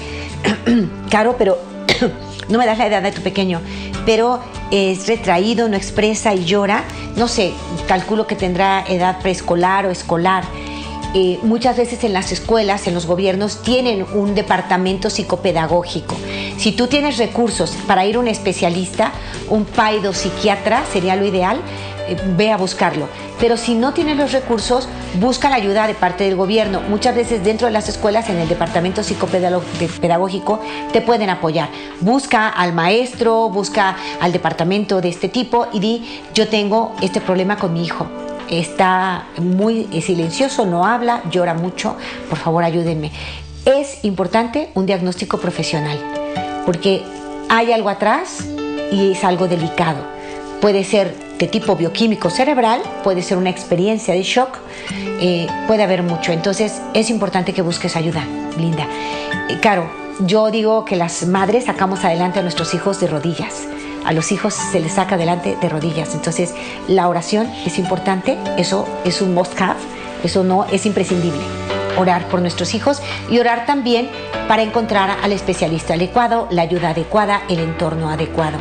[1.09, 1.57] Caro, pero
[2.49, 3.61] no me das la edad de tu pequeño,
[4.05, 4.39] pero
[4.71, 6.83] es retraído, no expresa y llora,
[7.15, 7.53] no sé,
[7.88, 10.43] calculo que tendrá edad preescolar o escolar.
[11.17, 16.13] Eh, muchas veces en las escuelas, en los gobiernos, tienen un departamento psicopedagógico.
[16.58, 19.13] Si tú tienes recursos para ir a un especialista,
[19.47, 21.62] un paido psiquiatra sería lo ideal,
[22.10, 23.08] eh, ve a buscarlo.
[23.39, 26.82] Pero si no tienes los recursos, busca la ayuda de parte del gobierno.
[26.82, 30.60] Muchas veces dentro de las escuelas, en el departamento psicopedagógico,
[30.91, 31.69] te pueden apoyar.
[32.01, 37.56] Busca al maestro, busca al departamento de este tipo y di, yo tengo este problema
[37.56, 41.95] con mi hijo está muy silencioso, no habla, llora mucho,
[42.29, 43.12] por favor ayúdenme.
[43.65, 45.97] Es importante un diagnóstico profesional,
[46.65, 47.03] porque
[47.49, 48.45] hay algo atrás
[48.91, 49.99] y es algo delicado.
[50.62, 54.58] Puede ser de tipo bioquímico cerebral, puede ser una experiencia de shock,
[55.19, 56.31] eh, puede haber mucho.
[56.31, 58.23] Entonces es importante que busques ayuda,
[58.58, 58.88] Linda.
[59.49, 59.89] Eh, Caro,
[60.21, 63.67] yo digo que las madres sacamos adelante a nuestros hijos de rodillas
[64.05, 66.13] a los hijos se les saca adelante de rodillas.
[66.13, 66.53] Entonces,
[66.87, 69.79] la oración es importante, eso es un must have,
[70.23, 71.41] eso no es imprescindible.
[71.97, 74.09] Orar por nuestros hijos y orar también
[74.47, 78.57] para encontrar al especialista adecuado, la ayuda adecuada, el entorno adecuado.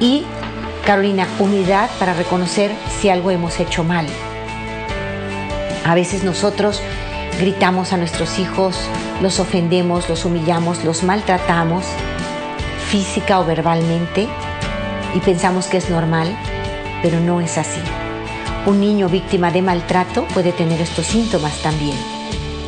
[0.00, 0.24] Y,
[0.86, 4.06] Carolina, humildad para reconocer si algo hemos hecho mal.
[5.84, 6.80] A veces nosotros
[7.40, 8.76] gritamos a nuestros hijos,
[9.22, 11.84] los ofendemos, los humillamos, los maltratamos,
[12.90, 14.28] física o verbalmente,
[15.14, 16.36] y pensamos que es normal,
[17.02, 17.80] pero no es así.
[18.66, 21.96] Un niño víctima de maltrato puede tener estos síntomas también.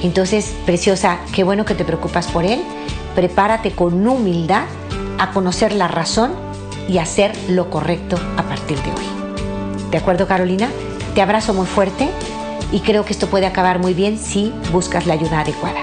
[0.03, 2.62] Entonces, preciosa, qué bueno que te preocupas por él.
[3.14, 4.64] Prepárate con humildad
[5.18, 6.33] a conocer la razón
[6.88, 9.90] y hacer lo correcto a partir de hoy.
[9.90, 10.68] ¿De acuerdo, Carolina?
[11.14, 12.09] Te abrazo muy fuerte
[12.73, 15.81] y creo que esto puede acabar muy bien si buscas la ayuda adecuada.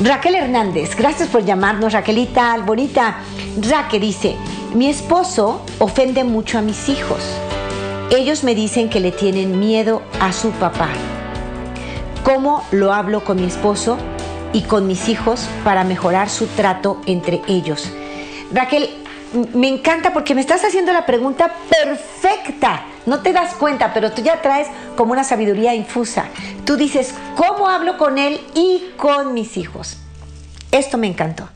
[0.00, 3.18] Raquel Hernández, gracias por llamarnos, Raquelita, bonita.
[3.60, 4.36] Raquel dice,
[4.74, 7.20] mi esposo ofende mucho a mis hijos.
[8.10, 10.88] Ellos me dicen que le tienen miedo a su papá.
[12.24, 13.98] ¿Cómo lo hablo con mi esposo
[14.52, 17.90] y con mis hijos para mejorar su trato entre ellos?
[18.52, 18.88] Raquel,
[19.54, 22.84] me encanta porque me estás haciendo la pregunta perfecta.
[23.06, 26.26] No te das cuenta, pero tú ya traes como una sabiduría infusa.
[26.64, 29.96] Tú dices, ¿cómo hablo con él y con mis hijos?
[30.70, 31.48] Esto me encantó.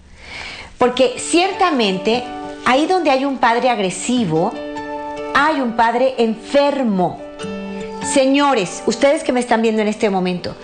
[0.79, 2.25] Porque ciertamente,
[2.67, 4.53] ahí donde hay un padre agresivo,
[5.35, 7.19] hay un padre enfermo.
[8.05, 10.55] Señores, ustedes que me están viendo en este momento,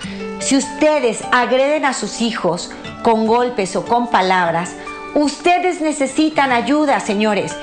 [0.41, 2.71] si ustedes agreden a sus hijos
[3.03, 4.75] con golpes o con palabras,
[5.15, 7.57] ustedes necesitan ayuda, señores.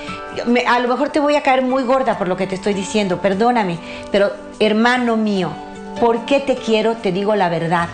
[0.67, 3.19] a lo mejor te voy a caer muy gorda por lo que te estoy diciendo,
[3.21, 3.77] perdóname,
[4.11, 5.51] pero hermano mío,
[5.99, 6.95] ¿por qué te quiero?
[6.95, 7.89] Te digo la verdad.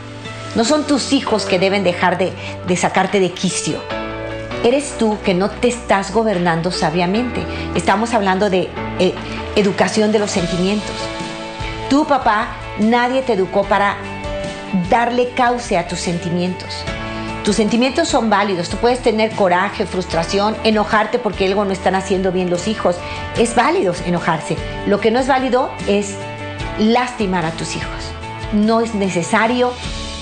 [0.55, 4.04] No son tus hijos que deben dejar de, sacarte de quicio.
[4.65, 7.45] Eres tú que no te estás gobernando sabiamente.
[7.75, 9.13] Estamos hablando de eh,
[9.55, 10.95] educación de los sentimientos.
[11.87, 12.47] Tú, papá,
[12.79, 13.95] nadie te educó para
[14.89, 16.83] darle cauce a tus sentimientos.
[17.43, 18.69] Tus sentimientos son válidos.
[18.69, 22.95] Tú puedes tener coraje, frustración, enojarte porque algo no están haciendo bien los hijos.
[23.37, 24.57] Es válido enojarse.
[24.87, 26.15] Lo que no es válido es
[26.79, 28.11] lastimar a tus hijos.
[28.51, 29.73] No es necesario,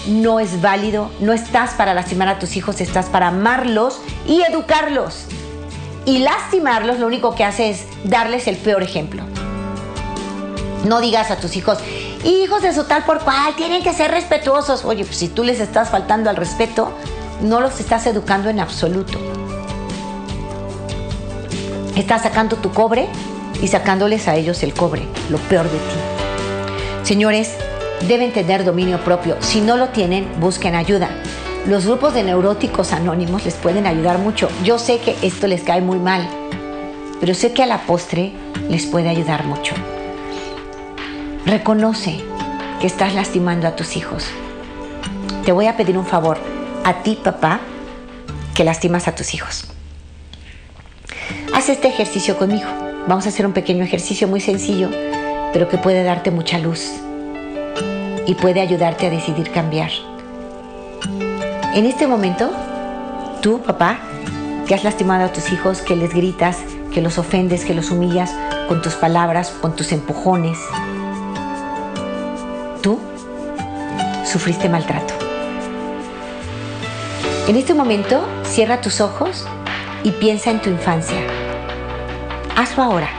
[0.07, 1.11] no es válido.
[1.19, 5.25] No estás para lastimar a tus hijos, estás para amarlos y educarlos.
[6.05, 9.23] Y lastimarlos lo único que hace es darles el peor ejemplo.
[10.85, 11.77] No digas a tus hijos,
[12.25, 14.83] hijos de su tal por cual, tienen que ser respetuosos.
[14.83, 16.91] Oye, pues si tú les estás faltando al respeto,
[17.41, 19.17] no los estás educando en absoluto.
[21.95, 23.07] Estás sacando tu cobre
[23.61, 25.95] y sacándoles a ellos el cobre, lo peor de ti.
[27.03, 27.55] Señores,
[28.07, 29.37] deben tener dominio propio.
[29.39, 31.09] Si no lo tienen, busquen ayuda.
[31.65, 34.49] Los grupos de neuróticos anónimos les pueden ayudar mucho.
[34.63, 36.27] Yo sé que esto les cae muy mal,
[37.19, 38.33] pero sé que a la postre
[38.69, 39.73] les puede ayudar mucho.
[41.45, 42.19] Reconoce
[42.81, 44.25] que estás lastimando a tus hijos.
[45.45, 46.37] Te voy a pedir un favor
[46.83, 47.61] a ti, papá,
[48.53, 49.65] que lastimas a tus hijos.
[51.53, 52.67] Haz este ejercicio conmigo.
[53.07, 54.89] Vamos a hacer un pequeño ejercicio muy sencillo,
[55.53, 56.91] pero que puede darte mucha luz
[58.25, 59.91] y puede ayudarte a decidir cambiar.
[61.73, 62.51] En este momento,
[63.41, 63.99] tú, papá,
[64.67, 66.59] que has lastimado a tus hijos, que les gritas,
[66.93, 68.31] que los ofendes, que los humillas
[68.67, 70.57] con tus palabras, con tus empujones,
[72.81, 72.99] tú
[74.23, 75.13] sufriste maltrato.
[77.47, 79.45] En este momento, cierra tus ojos
[80.03, 81.17] y piensa en tu infancia.
[82.55, 83.09] Hazlo ahora,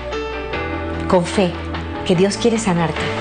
[1.09, 1.52] con fe,
[2.07, 3.13] que Dios quiere sanarte.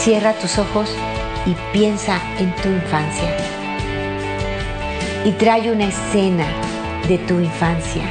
[0.00, 0.88] Cierra tus ojos
[1.44, 3.36] y piensa en tu infancia.
[5.26, 6.46] Y trae una escena
[7.06, 8.04] de tu infancia.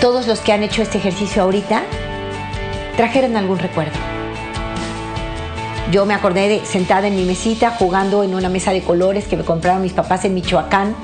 [0.00, 1.82] Todos los que han hecho este ejercicio ahorita
[2.96, 3.98] trajeron algún recuerdo.
[5.92, 9.36] Yo me acordé de sentada en mi mesita jugando en una mesa de colores que
[9.36, 10.96] me compraron mis papás en Michoacán.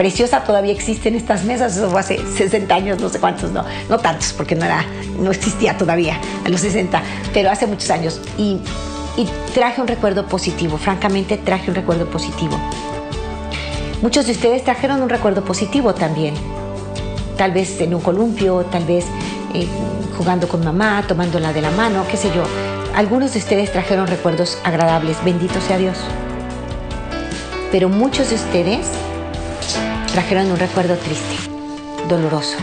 [0.00, 3.98] Preciosa todavía existen estas mesas, eso fue hace 60 años, no sé cuántos, no, no
[3.98, 4.82] tantos, porque no, era,
[5.18, 7.02] no existía todavía a los 60,
[7.34, 8.18] pero hace muchos años.
[8.38, 8.60] Y,
[9.18, 12.58] y traje un recuerdo positivo, francamente traje un recuerdo positivo.
[14.00, 16.32] Muchos de ustedes trajeron un recuerdo positivo también,
[17.36, 19.04] tal vez en un columpio, tal vez
[19.52, 19.68] eh,
[20.16, 22.44] jugando con mamá, tomándola de la mano, qué sé yo.
[22.96, 25.98] Algunos de ustedes trajeron recuerdos agradables, bendito sea Dios.
[27.70, 28.86] Pero muchos de ustedes
[30.12, 31.36] trajeron un recuerdo triste,
[32.08, 32.56] doloroso.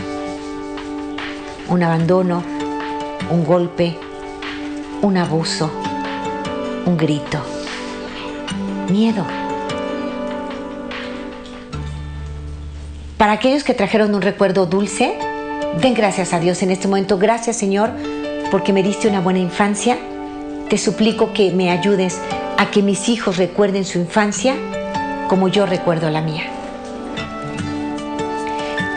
[1.68, 2.42] Un abandono,
[3.30, 3.96] un golpe,
[5.02, 5.70] un abuso,
[6.86, 7.38] un grito,
[8.90, 9.24] miedo.
[13.16, 15.18] Para aquellos que trajeron un recuerdo dulce,
[15.80, 17.18] Den gracias a Dios en este momento.
[17.18, 17.90] Gracias Señor
[18.50, 19.96] porque me diste una buena infancia.
[20.68, 22.20] Te suplico que me ayudes
[22.56, 24.56] a que mis hijos recuerden su infancia
[25.28, 26.57] como yo recuerdo la mía.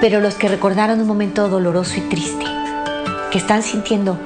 [0.01, 2.45] Pero los que recordaron un momento doloroso y triste,
[3.29, 4.17] que están sintiendo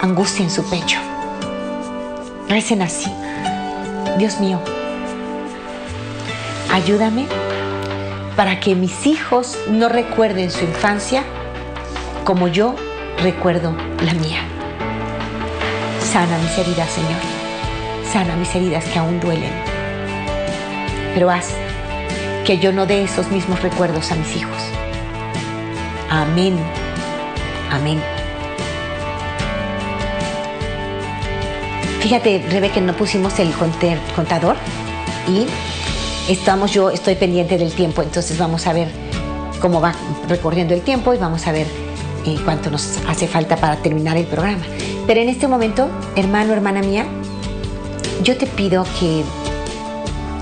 [0.00, 0.98] angustia en su pecho,
[2.48, 3.12] recen así.
[4.16, 4.58] Dios mío,
[6.72, 7.26] ayúdame
[8.36, 11.24] para que mis hijos no recuerden su infancia
[12.24, 12.74] como yo
[13.22, 14.40] recuerdo la mía.
[16.00, 17.20] Sana mis heridas, Señor.
[18.10, 19.52] Sana mis heridas que aún duelen.
[21.14, 21.50] Pero haz
[22.46, 24.71] que yo no dé esos mismos recuerdos a mis hijos.
[26.12, 26.58] Amén.
[27.70, 27.98] Amén.
[32.00, 33.50] Fíjate, Rebeca, no pusimos el
[34.14, 34.56] contador
[35.26, 35.46] y
[36.30, 38.88] estamos, yo estoy pendiente del tiempo, entonces vamos a ver
[39.58, 39.94] cómo va
[40.28, 41.66] recorriendo el tiempo y vamos a ver
[42.26, 44.64] y cuánto nos hace falta para terminar el programa.
[45.06, 47.06] Pero en este momento, hermano, hermana mía,
[48.22, 49.24] yo te pido que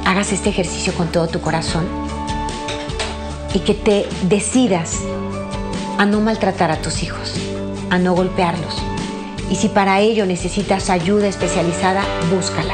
[0.05, 1.87] hagas este ejercicio con todo tu corazón
[3.55, 4.97] y que te decidas
[6.01, 7.35] a no maltratar a tus hijos,
[7.91, 8.75] a no golpearlos.
[9.51, 12.03] Y si para ello necesitas ayuda especializada,
[12.35, 12.73] búscala.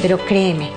[0.00, 0.70] Pero créeme,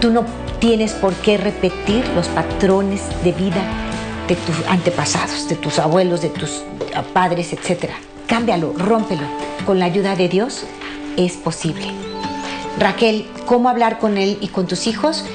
[0.00, 0.24] tú no
[0.58, 3.62] tienes por qué repetir los patrones de vida
[4.26, 6.62] de tus antepasados, de tus abuelos, de tus
[7.12, 7.90] padres, etc.
[8.26, 9.26] Cámbialo, rómpelo.
[9.66, 10.64] Con la ayuda de Dios
[11.18, 11.92] es posible.
[12.78, 15.26] Raquel, ¿cómo hablar con él y con tus hijos?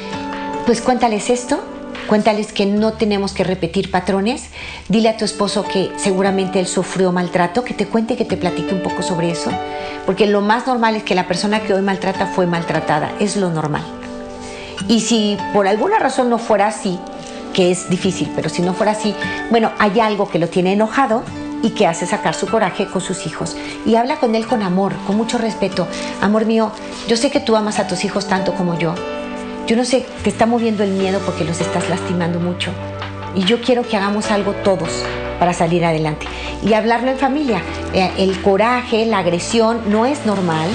[0.65, 1.63] Pues cuéntales esto,
[2.05, 4.49] cuéntales que no tenemos que repetir patrones.
[4.89, 8.73] Dile a tu esposo que seguramente él sufrió maltrato, que te cuente, que te platique
[8.73, 9.51] un poco sobre eso.
[10.05, 13.49] Porque lo más normal es que la persona que hoy maltrata fue maltratada, es lo
[13.49, 13.83] normal.
[14.87, 16.99] Y si por alguna razón no fuera así,
[17.53, 19.15] que es difícil, pero si no fuera así,
[19.49, 21.23] bueno, hay algo que lo tiene enojado
[21.63, 23.55] y que hace sacar su coraje con sus hijos.
[23.85, 25.87] Y habla con él con amor, con mucho respeto.
[26.21, 26.71] Amor mío,
[27.07, 28.93] yo sé que tú amas a tus hijos tanto como yo.
[29.67, 32.71] Yo no sé, te está moviendo el miedo porque los estás lastimando mucho.
[33.33, 35.03] Y yo quiero que hagamos algo todos
[35.39, 36.27] para salir adelante.
[36.63, 37.61] Y hablarlo en familia.
[37.93, 40.69] Eh, el coraje, la agresión no es normal,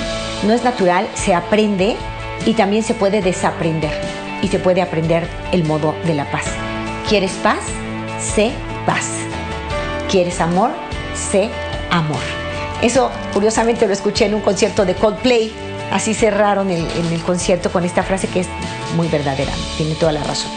[0.44, 1.96] no es natural, se aprende
[2.44, 3.92] y también se puede desaprender.
[4.42, 6.46] Y se puede aprender el modo de la paz.
[7.08, 7.60] ¿Quieres paz?
[8.18, 8.50] Sé
[8.86, 9.06] paz.
[10.10, 10.70] ¿Quieres amor?
[11.14, 11.48] Sé
[11.90, 12.18] amor.
[12.82, 15.52] Eso curiosamente lo escuché en un concierto de Coldplay.
[15.92, 18.48] Así cerraron el, en el concierto con esta frase que es
[18.96, 19.52] muy verdadera.
[19.76, 20.50] Tiene toda la razón.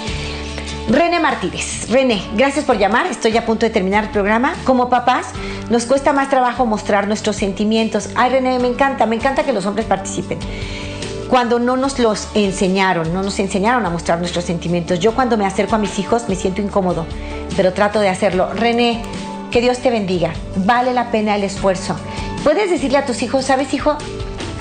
[0.90, 1.90] René Martínez.
[1.90, 3.08] René, gracias por llamar.
[3.08, 4.54] Estoy a punto de terminar el programa.
[4.66, 5.28] Como papás,
[5.70, 8.10] nos cuesta más trabajo mostrar nuestros sentimientos.
[8.16, 10.40] Ay, René, me encanta, me encanta que los hombres participen
[11.34, 15.00] cuando no nos los enseñaron, no nos enseñaron a mostrar nuestros sentimientos.
[15.00, 17.08] Yo cuando me acerco a mis hijos me siento incómodo,
[17.58, 18.54] pero trato de hacerlo.
[18.54, 19.02] René,
[19.50, 20.32] que Dios te bendiga.
[20.58, 21.96] Vale la pena el esfuerzo.
[22.44, 23.98] Puedes decirle a tus hijos, ¿sabes, hijo?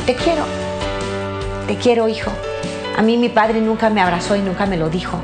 [0.06, 0.44] Te quiero.
[1.66, 2.30] Te quiero, hijo.
[2.96, 5.18] A mí mi padre nunca me abrazó y nunca me lo dijo.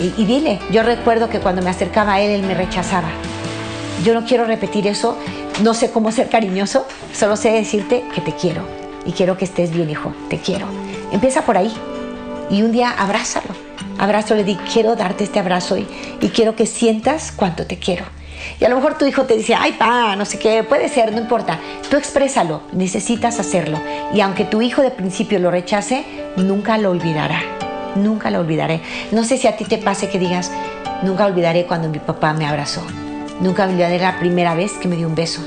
[0.00, 3.08] Y, y dile, yo recuerdo que cuando me acercaba a él, él me rechazaba.
[4.02, 5.16] Yo no quiero repetir eso,
[5.62, 8.62] no sé cómo ser cariñoso, solo sé decirte que te quiero
[9.06, 10.66] y quiero que estés bien, hijo, te quiero.
[11.12, 11.72] Empieza por ahí
[12.50, 13.54] y un día abrázalo.
[13.98, 15.86] Abrazo, le di, quiero darte este abrazo y,
[16.20, 18.04] y quiero que sientas cuánto te quiero.
[18.60, 21.12] Y a lo mejor tu hijo te dice, ay, pa, no sé qué, puede ser,
[21.12, 21.58] no importa.
[21.90, 23.78] Tú exprésalo, necesitas hacerlo.
[24.12, 26.04] Y aunque tu hijo de principio lo rechace,
[26.36, 27.42] nunca lo olvidará.
[27.96, 28.80] Nunca lo olvidaré.
[29.12, 30.50] No sé si a ti te pase que digas,
[31.02, 32.82] nunca olvidaré cuando mi papá me abrazó.
[33.40, 35.40] Nunca olvidaré la primera vez que me dio un beso.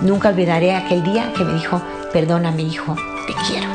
[0.00, 1.80] Nunca olvidaré aquel día que me dijo,
[2.12, 3.68] perdona mi hijo, te quiero.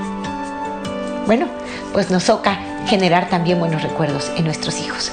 [1.25, 1.47] Bueno,
[1.93, 5.11] pues nos toca generar también buenos recuerdos en nuestros hijos.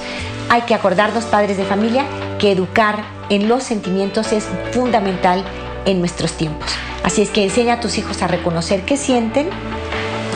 [0.49, 2.05] Hay que acordarnos, padres de familia,
[2.39, 5.43] que educar en los sentimientos es fundamental
[5.85, 6.71] en nuestros tiempos.
[7.03, 9.49] Así es que enseña a tus hijos a reconocer qué sienten,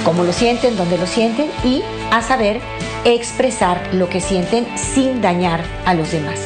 [0.05, 1.81] cómo lo sienten, dónde lo sienten y
[2.11, 2.61] a saber
[3.05, 6.39] expresar lo que sienten sin dañar a los demás.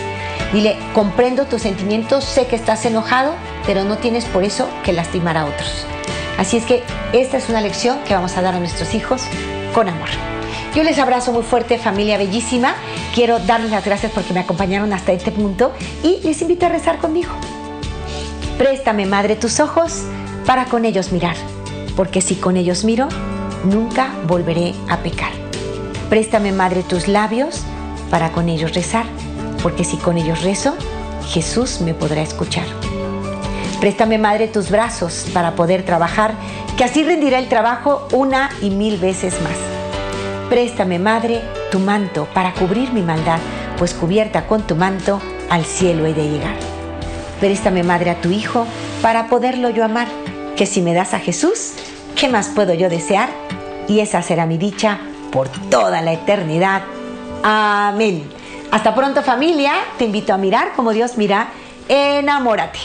[0.53, 3.34] Dile, comprendo tus sentimientos, sé que estás enojado,
[3.66, 5.86] pero no tienes por eso que lastimar a otros.
[6.38, 6.84] Así es que
[7.14, 9.24] esta es una lección que vamos a dar a nuestros hijos
[9.74, 10.26] con amor.
[10.78, 12.75] Yo les abrazo muy fuerte, familia bellísima.
[13.15, 15.71] Quiero darles las gracias porque me acompañaron hasta este punto
[16.03, 17.32] y les invito a rezar conmigo.
[18.59, 20.03] Préstame, Madre, tus ojos
[20.45, 21.36] para con ellos mirar,
[21.95, 23.07] porque si con ellos miro,
[23.63, 25.32] nunca volveré a pecar.
[26.11, 27.63] Préstame, Madre, tus labios
[28.11, 29.05] para con ellos rezar,
[29.63, 30.75] porque si con ellos rezo,
[31.28, 32.67] Jesús me podrá escuchar.
[33.82, 36.36] Préstame, Madre, tus brazos para poder trabajar,
[36.78, 39.66] que así rendirá el trabajo una y mil veces más.
[40.50, 41.41] Préstame, Madre,
[41.72, 43.39] tu manto para cubrir mi maldad,
[43.78, 46.56] pues cubierta con tu manto al cielo he de llegar.
[47.41, 48.66] Préstame, Madre, a tu Hijo
[49.02, 50.08] para poderlo yo amar,
[50.56, 51.74] que si me das a Jesús,
[52.16, 53.30] ¿qué más puedo yo desear?
[53.89, 55.00] Y esa será mi dicha
[55.34, 56.84] por toda la eternidad.
[57.43, 58.24] Amén.
[58.72, 61.50] Hasta pronto familia, te invito a mirar como Dios mira,
[61.89, 62.80] enamórate.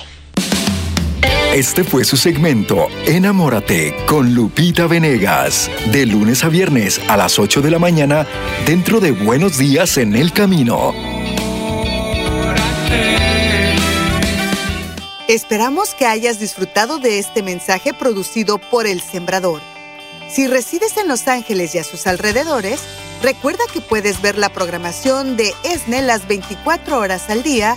[1.52, 7.60] Este fue su segmento Enamórate con Lupita Venegas, de lunes a viernes a las 8
[7.60, 8.26] de la mañana
[8.64, 10.94] dentro de Buenos Días en el Camino.
[15.28, 19.60] Esperamos que hayas disfrutado de este mensaje producido por El Sembrador.
[20.30, 22.80] Si resides en Los Ángeles y a sus alrededores,
[23.22, 27.76] recuerda que puedes ver la programación de ESNE las 24 horas al día